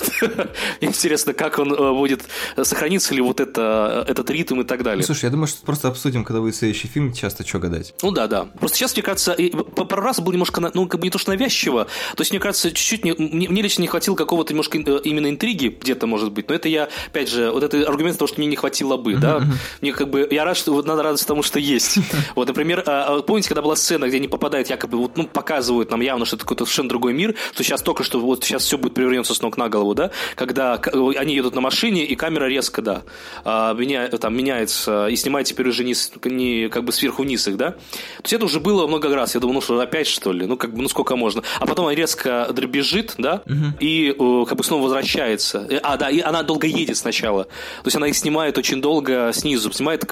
[0.80, 2.24] Интересно, как он э, будет,
[2.62, 4.98] сохранится ли вот это, этот ритм и так далее.
[5.00, 7.94] Ну, слушай, я думаю, что просто обсудим, когда будет следующий фильм, часто что гадать.
[8.02, 8.44] Ну да, да.
[8.58, 11.30] Просто сейчас, мне кажется, и пару раз был немножко, ну, как бы не то, что
[11.30, 15.00] навязчиво, то есть, мне кажется, чуть-чуть, не- мне, мне лично не хватило какого-то немножко э,
[15.04, 18.38] именно интриги где-то, может быть, но это я, опять же, вот это аргумент того, что
[18.38, 19.42] мне не хватило бы, да,
[19.80, 21.98] мне как бы, я рад, что вот надо радоваться тому, что есть.
[22.34, 25.90] Вот, например, а, а, помните, когда была сцена, где они попадают, якобы, вот, ну, показывают
[25.90, 28.76] нам явно, что это какой-то совершенно другой мир, что сейчас только что, вот сейчас все
[28.76, 32.82] будет перевернется с ног на голову, да, когда они едут на машине, и камера резко,
[32.82, 33.02] да,
[33.44, 35.94] а, меня, там, меняется, и снимает теперь уже не,
[36.24, 37.72] не как бы сверху вниз их, да.
[37.72, 39.34] То есть это уже было много раз.
[39.34, 40.46] Я думал, ну что, опять что ли?
[40.46, 41.42] Ну, как бы, ну сколько можно?
[41.60, 43.42] А потом она резко дребезжит, да,
[43.80, 45.68] и э, как бы снова возвращается.
[45.82, 47.44] А, да, и она долго едет сначала.
[47.44, 50.04] То есть она их снимает очень долго снизу, снимает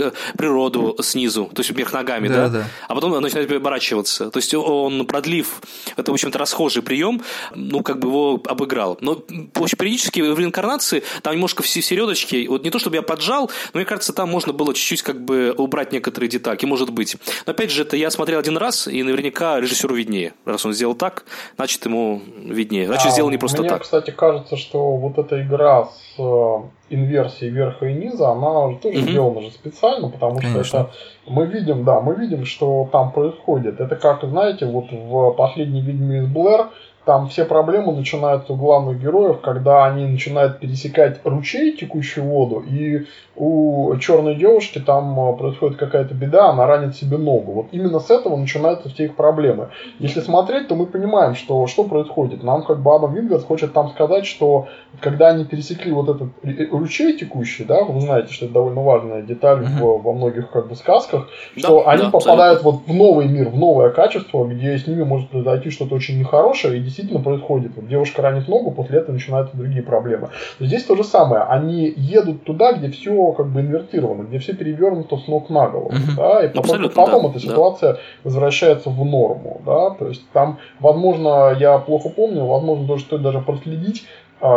[0.45, 2.49] природу снизу, то есть вверх ногами, Да, да.
[2.49, 2.65] да.
[2.89, 4.31] А потом начинает оборачиваться.
[4.31, 5.61] То есть он, продлив,
[5.97, 7.23] это, в общем-то, расхожий прием,
[7.55, 8.99] ну, как бы его обыграл.
[9.01, 9.23] Но,
[9.55, 13.51] в общем, периодически в реинкарнации там немножко все середочки, вот не то, чтобы я поджал,
[13.73, 17.17] но мне кажется, там можно было чуть-чуть как бы убрать некоторые детальки, может быть.
[17.47, 20.35] Но, опять же, это я смотрел один раз, и наверняка режиссеру виднее.
[20.45, 21.25] Раз он сделал так,
[21.57, 22.87] значит, ему виднее.
[22.87, 23.83] Значит, А, сделал не просто Мне, так.
[23.83, 26.57] кстати, кажется, что вот эта игра с э,
[26.91, 30.65] инверсией верха и низа, она тоже сделана же специально, потому Конечно.
[30.65, 30.91] что это
[31.27, 33.81] мы видим, да, мы видим, что там происходит.
[33.81, 36.69] Это как, знаете, вот в последней «Ведьме из Блэр»
[37.05, 43.07] там все проблемы начинаются у главных героев, когда они начинают пересекать ручей, текущую воду, и
[43.37, 47.53] у черной девушки там э, происходит какая-то беда, она ранит себе ногу.
[47.53, 49.69] Вот именно с этого начинаются все их проблемы.
[49.99, 52.43] Если смотреть, то мы понимаем, что, что происходит.
[52.45, 54.69] Нам как бы Адам Вингас хочет там сказать, что
[55.01, 59.23] когда они пересекли вот этот р- ручей текущий, да, вы знаете, что это довольно важная
[59.23, 59.79] деталь Мгм.
[59.81, 63.49] в- во многих как бы сказках, Да, что они да, попадают вот в новый мир,
[63.49, 67.73] в новое качество, где с ними может произойти что-то очень нехорошее, и действительно происходит.
[67.75, 70.29] Вот девушка ранит ногу, после этого начинаются другие проблемы.
[70.61, 71.43] Здесь то же самое.
[71.43, 75.93] Они едут туда, где все как бы инвертировано, где все перевернуто с ног на голову.
[75.93, 76.17] Мгм.
[76.17, 77.41] Да, и потом, Абсолютно, потом да, эта да.
[77.41, 79.61] ситуация возвращается в норму.
[79.67, 79.91] Да?
[79.91, 84.05] То есть там, возможно, я плохо помню, возможно, даже стоит даже проследить,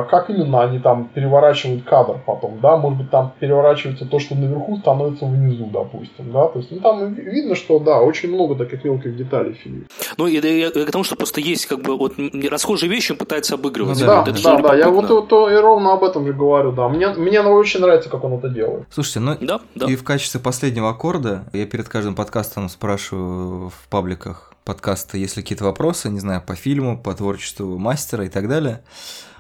[0.10, 4.78] как именно они там переворачивают кадр потом, да, может быть, там переворачивается то, что наверху,
[4.78, 8.84] становится внизу, допустим, да, то есть, ну, там ви- видно, что, да, очень много таких
[8.84, 9.84] мелких деталей в фильме.
[10.18, 12.14] Ну, и, и- и к тому, что просто есть как бы вот
[12.52, 14.00] расхожие вещи он пытается обыгрывать.
[14.00, 16.72] Ну Да, Вот это да, да, я вот, то и ровно об этом же говорю,
[16.72, 18.86] да, мне, мне очень нравится, как он это делает.
[18.90, 19.86] Слушайте, ну Да, да.
[19.86, 25.44] и в качестве последнего аккорда я перед каждым подкастом спрашиваю в пабликах подкаста, есть ли
[25.44, 28.82] какие-то вопросы, не знаю, по фильму, по творчеству мастера и так далее.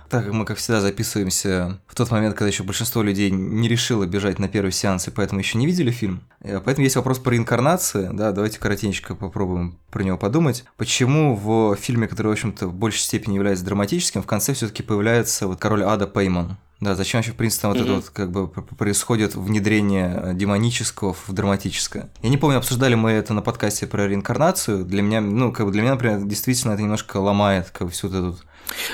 [0.09, 4.05] Так как мы, как всегда, записываемся в тот момент, когда еще большинство людей не решило
[4.05, 6.21] бежать на первый сеанс, и поэтому еще не видели фильм.
[6.41, 8.09] Э, Поэтому есть вопрос по реинкарнации.
[8.13, 10.63] Да, давайте коротенько попробуем про него подумать.
[10.77, 15.47] Почему в фильме, который, в общем-то, в большей степени является драматическим, в конце все-таки появляется
[15.47, 16.57] вот король ада Пейман?
[16.79, 17.95] Да, зачем вообще, в принципе, там вот это Мгм.
[18.01, 22.09] вот как бы происходит внедрение э, демонического в драматическое.
[22.21, 24.85] Я не помню, обсуждали мы это на подкасте про реинкарнацию.
[24.85, 28.09] Для меня, ну, как бы для меня, например, действительно это немножко ломает как бы всю
[28.09, 28.37] эту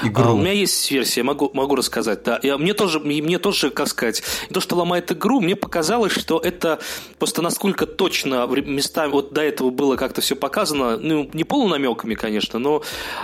[0.03, 0.23] игру.
[0.25, 2.23] А, у меня есть версия, могу, могу рассказать.
[2.23, 2.39] Да.
[2.43, 6.79] Я, мне, тоже, мне тоже, как сказать, то, что ломает игру, мне показалось, что это
[7.19, 12.59] просто насколько точно местами, вот до этого было как-то все показано, ну, не полунамеками, конечно,
[12.59, 12.81] но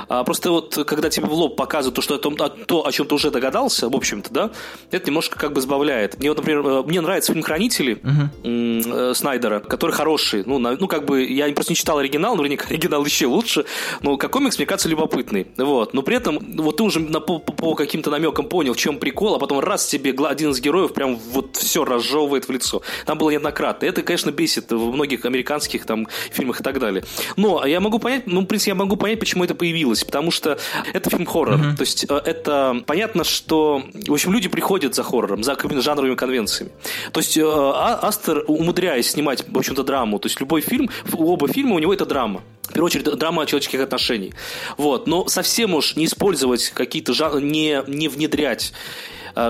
[0.08, 2.92] а, просто вот когда тебе в лоб показывают то, что о том, о, то, о
[2.92, 4.52] чем ты уже догадался, в общем-то, да,
[4.92, 6.20] это немножко как бы сбавляет.
[6.20, 8.02] Мне вот, например, э, мне нравится фильм «Хранители»
[8.44, 10.44] э, Снайдера, который хороший.
[10.46, 13.66] Ну, на- ну, как бы, я просто не читал оригинал, наверняка оригинал еще лучше,
[14.02, 15.48] но как комикс, мне кажется, любопытный.
[15.58, 15.94] Вот.
[15.94, 19.36] Но при этом, вот ты уже на- по, по- каким-то намекам понял, в чем прикол,
[19.36, 22.82] а потом раз тебе один из героев прям вот все разжевывает в лицо.
[23.06, 23.86] Там было неоднократно.
[23.86, 27.04] Это, конечно, бесит в многих американских там фильмах и так далее.
[27.38, 30.58] Но я могу понять, ну, в принципе, я могу понять, почему это появилось, потому что
[30.94, 31.58] это фильм хоррор.
[31.76, 36.72] То есть э, это понятно, что, в общем, люди приходят за хоррором, за жанровыми конвенциями.
[37.12, 41.48] То есть э, А- Астер, умудряясь снимать, в общем-то, драму, то есть любой фильм, оба
[41.48, 42.42] фильма у него это драма.
[42.70, 44.34] В первую очередь, драма человеческих отношений.
[44.78, 45.08] Вот.
[45.08, 48.74] Но совсем уж не использовать какие-то жанры, не, не внедрять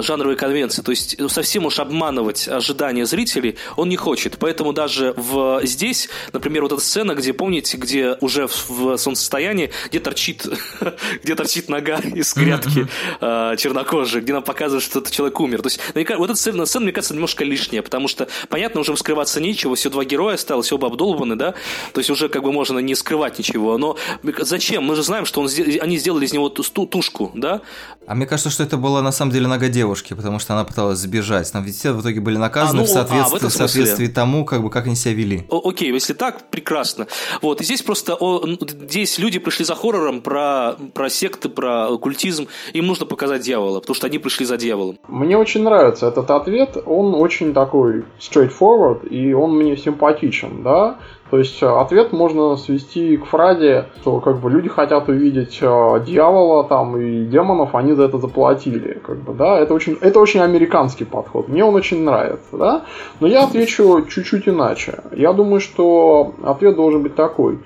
[0.01, 0.81] жанровые конвенции.
[0.81, 4.37] То есть ну, совсем уж обманывать ожидания зрителей он не хочет.
[4.39, 9.71] Поэтому даже в, здесь, например, вот эта сцена, где, помните, где уже в, в солнцестоянии,
[9.89, 10.45] где торчит,
[11.23, 12.87] где торчит нога из грядки
[13.21, 15.61] э, чернокожей, где нам показывают, что этот человек умер.
[15.61, 15.79] То есть
[16.17, 19.89] вот эта сцена, сцена, мне кажется, немножко лишняя, потому что, понятно, уже скрываться нечего, все
[19.89, 21.53] два героя осталось, оба обдолбаны, да,
[21.93, 23.97] то есть уже как бы можно не скрывать ничего, но
[24.39, 24.83] зачем?
[24.83, 25.49] Мы же знаем, что он,
[25.81, 27.61] они сделали из него ту- ту- тушку, да,
[28.07, 30.99] А мне кажется, что это была на самом деле нога девушки, потому что она пыталась
[30.99, 31.51] сбежать.
[31.51, 34.07] Там ведь все в итоге были наказаны А, ну, в, соответствии, а, в в соответствии
[34.07, 35.45] тому, как бы как они себя вели.
[35.49, 37.07] О- окей, если так, прекрасно.
[37.41, 38.45] Вот, и здесь просто, о,
[38.89, 43.95] здесь люди пришли за хоррором про, про секты, про оккультизм, им нужно показать дьявола, потому
[43.95, 44.97] что они пришли за дьяволом.
[45.07, 50.97] Мне очень нравится этот ответ, он очень такой straightforward, и он мне симпатичен, да.
[51.29, 56.03] То есть э, ответ можно свести к фразе, что как бы люди хотят увидеть э,
[56.05, 59.59] дьявола там и демонов, они за это заплатили, как бы, да.
[59.59, 61.47] Это очень, это очень американский подход.
[61.47, 62.85] Мне он очень нравится, да.
[63.19, 64.99] Но я отвечу чуть-чуть иначе.
[65.11, 67.59] Я думаю, что ответ должен быть такой.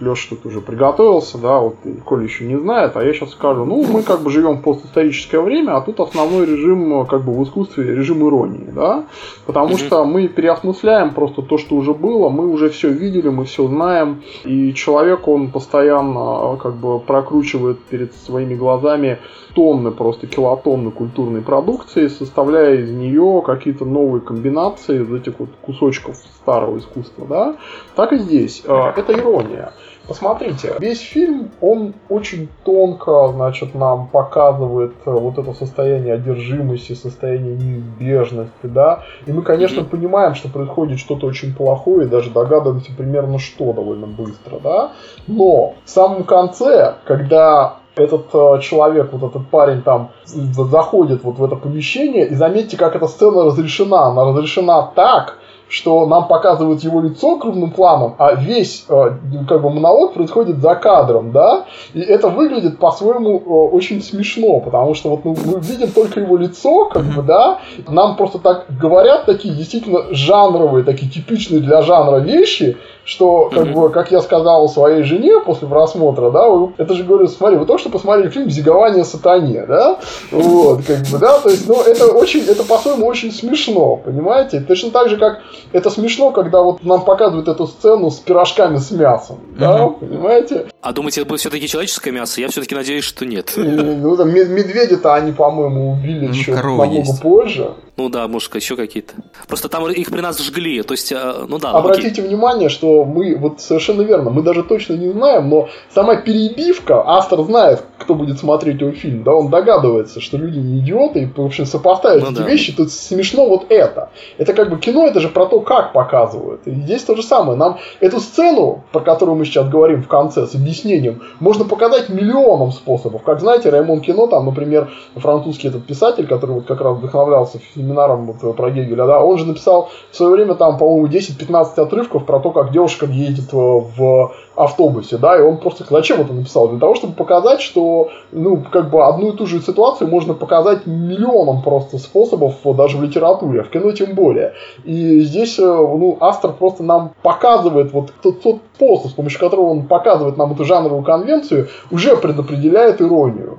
[0.00, 3.84] Леша тут уже приготовился, да, вот Коля еще не знает, а я сейчас скажу, ну,
[3.84, 7.42] мы как бы живем в постисторическое время, а тут основной режим, э, как бы в
[7.44, 9.04] искусстве, режим иронии, да,
[9.46, 13.68] потому что мы переосмысляем просто то, что уже было, мы уже все видели, мы все
[13.68, 19.18] знаем, и человек, он постоянно, э, как бы, прокручивает перед своими глазами
[19.54, 26.16] тонны, просто килотонны культурной продукции, составляя из нее какие-то новые комбинации из этих вот кусочков
[26.16, 27.56] старого искусства, да,
[27.94, 28.62] так и здесь.
[28.66, 29.72] Э, Это ирония.
[30.06, 37.54] Посмотрите, весь фильм, он очень тонко, значит, нам показывает э, вот это состояние одержимости, состояние
[37.56, 39.90] неизбежности, да, и мы, конечно, Мгм.
[39.90, 44.92] понимаем, что происходит что-то очень плохое, и даже догадываемся примерно что довольно быстро, да,
[45.26, 51.44] но в самом конце, когда этот э, человек, вот этот парень там заходит вот в
[51.44, 54.06] это помещение, и заметьте, как эта сцена разрешена.
[54.06, 55.38] Она разрешена так,
[55.68, 59.10] что нам показывают его лицо крупным планом, а весь э,
[59.48, 64.94] как бы монолог происходит за кадром, да, и это выглядит по-своему э, очень смешно, потому
[64.94, 69.26] что вот мы, мы видим только его лицо, как бы, да, нам просто так говорят
[69.26, 75.02] такие действительно жанровые, такие типичные для жанра вещи, что, как бы, как я сказал своей
[75.02, 79.04] жене после просмотра, да, вы- это же говорю, смотри, вы только что посмотрели фильм «Зигование
[79.04, 79.98] сатане», да,
[80.30, 84.90] вот, как бы, да, то есть, ну, это очень, это по-своему очень смешно, понимаете, точно
[84.90, 85.40] так же, как
[85.72, 90.92] это смешно, когда вот нам показывают эту сцену с пирожками с мясом, да, понимаете, А
[90.92, 92.40] думаете, это будет все-таки человеческое мясо?
[92.40, 93.52] Я все-таки надеюсь, что нет.
[93.56, 97.70] Ну, там, мед- медведя-то они, по-моему, убили Ну, еще намного позже.
[97.96, 99.14] Ну да, может, еще какие-то.
[99.48, 101.16] Просто там их при нас жгли, то есть, э,
[101.48, 101.90] ну да, ну, окей.
[101.92, 107.02] Обратите внимание, что мы, вот совершенно верно, мы даже точно не знаем, но сама перебивка,
[107.04, 111.26] автор знает, кто будет смотреть его фильм, да, он догадывается, что люди не идиоты, и,
[111.26, 112.44] в общем, сопоставить Ну эти да.
[112.44, 114.10] вещи, тут смешно вот это.
[114.38, 116.66] Это как бы кино, это же про то, как показывают.
[116.66, 117.58] И здесь то же самое.
[117.58, 122.72] Нам эту сцену, про которую мы сейчас говорим в конце, с объяснением, можно показать миллионом
[122.72, 123.22] способов.
[123.22, 128.26] Как знаете, Раймон Кино, там, например, французский этот писатель, который вот как раз вдохновлялся семинаром
[128.26, 132.40] вот про Гегеля, да, он же написал в свое время там, по-моему, 10-15 отрывков про
[132.40, 136.68] то, как девушка едет э, в автобусе, да, и он просто зачем это написал?
[136.68, 140.86] Для того, чтобы показать, что, ну, как бы одну и ту же ситуацию можно показать
[140.86, 144.52] миллионом просто способов, даже в литературе, а в кино тем более.
[144.84, 149.70] И здесь, э, ну, автор просто нам показывает вот тот, тот способ, с помощью которого
[149.70, 153.58] он показывает нам эту жанровую конвенцию, уже предопределяет иронию.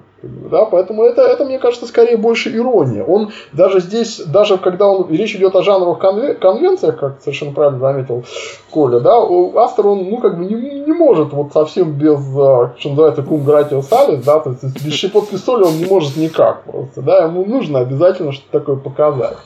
[0.56, 3.04] Да, поэтому это, это, мне кажется, скорее больше ирония.
[3.04, 7.80] Он даже здесь, даже когда он, речь идет о жанровых конве- конвенциях, как совершенно правильно
[7.80, 8.24] заметил
[8.72, 9.18] Коля, да,
[9.62, 13.44] автор, он, ну, как бы не, не может вот совсем без, а, что называется, кум
[13.44, 17.44] гратио салис, да, то есть без щепотки соли он не может никак просто, да, ему
[17.44, 19.38] нужно обязательно что-то такое показать.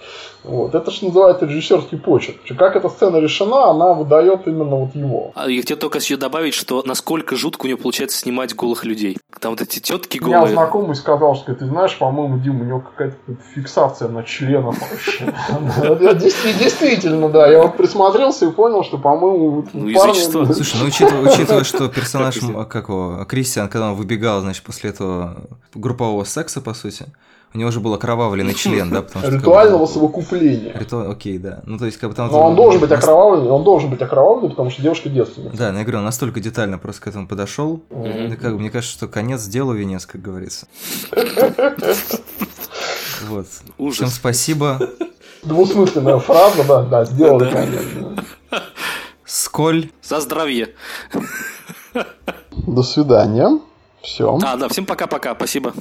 [0.43, 0.73] Вот.
[0.73, 2.37] Это что называется режиссерский почерк.
[2.57, 5.31] Как эта сцена решена, она выдает именно вот его.
[5.35, 9.17] А Я хотел только еще добавить, что насколько жутко у него получается снимать голых людей.
[9.41, 10.53] Там вот эти тетки У меня голые.
[10.53, 13.17] знакомый сказал, что ты знаешь, по-моему, Дим, у него какая-то
[13.55, 15.33] фиксация на членах вообще.
[16.59, 17.47] Действительно, да.
[17.47, 20.45] Я вот присмотрелся и понял, что, по-моему, Ну, язычество.
[20.53, 25.41] Слушай, ну учитывая, что персонаж, м, как его, Кристиан, когда он выбегал, значит, после этого
[25.73, 27.05] группового секса, по сути,
[27.53, 29.01] у него же был окровавленный член, да?
[29.01, 30.77] Потому что, как бы, ритуального совокупления.
[30.77, 31.61] Ритуал, окей, да.
[31.65, 32.29] Ну, то есть, как бы там...
[32.31, 35.57] Но он должен быть окровавленный, он должен быть окровавленный, потому что девушка девственница.
[35.57, 37.81] Да, ну, я говорю, он настолько детально просто к этому подошел.
[37.89, 38.33] Мгм.
[38.33, 40.67] И как бы, мне кажется, что конец делу венец, как говорится.
[43.27, 43.47] Вот.
[43.77, 43.95] Ужас.
[43.97, 44.79] Всем спасибо.
[45.43, 47.51] Двусмысленная фраза, да, да, сделали, Да.
[47.51, 48.23] конечно.
[49.25, 49.89] Сколь.
[50.01, 50.69] За здравие.
[52.51, 53.59] До свидания.
[54.01, 54.37] Все.
[54.43, 55.73] А, да, всем пока-пока, спасибо.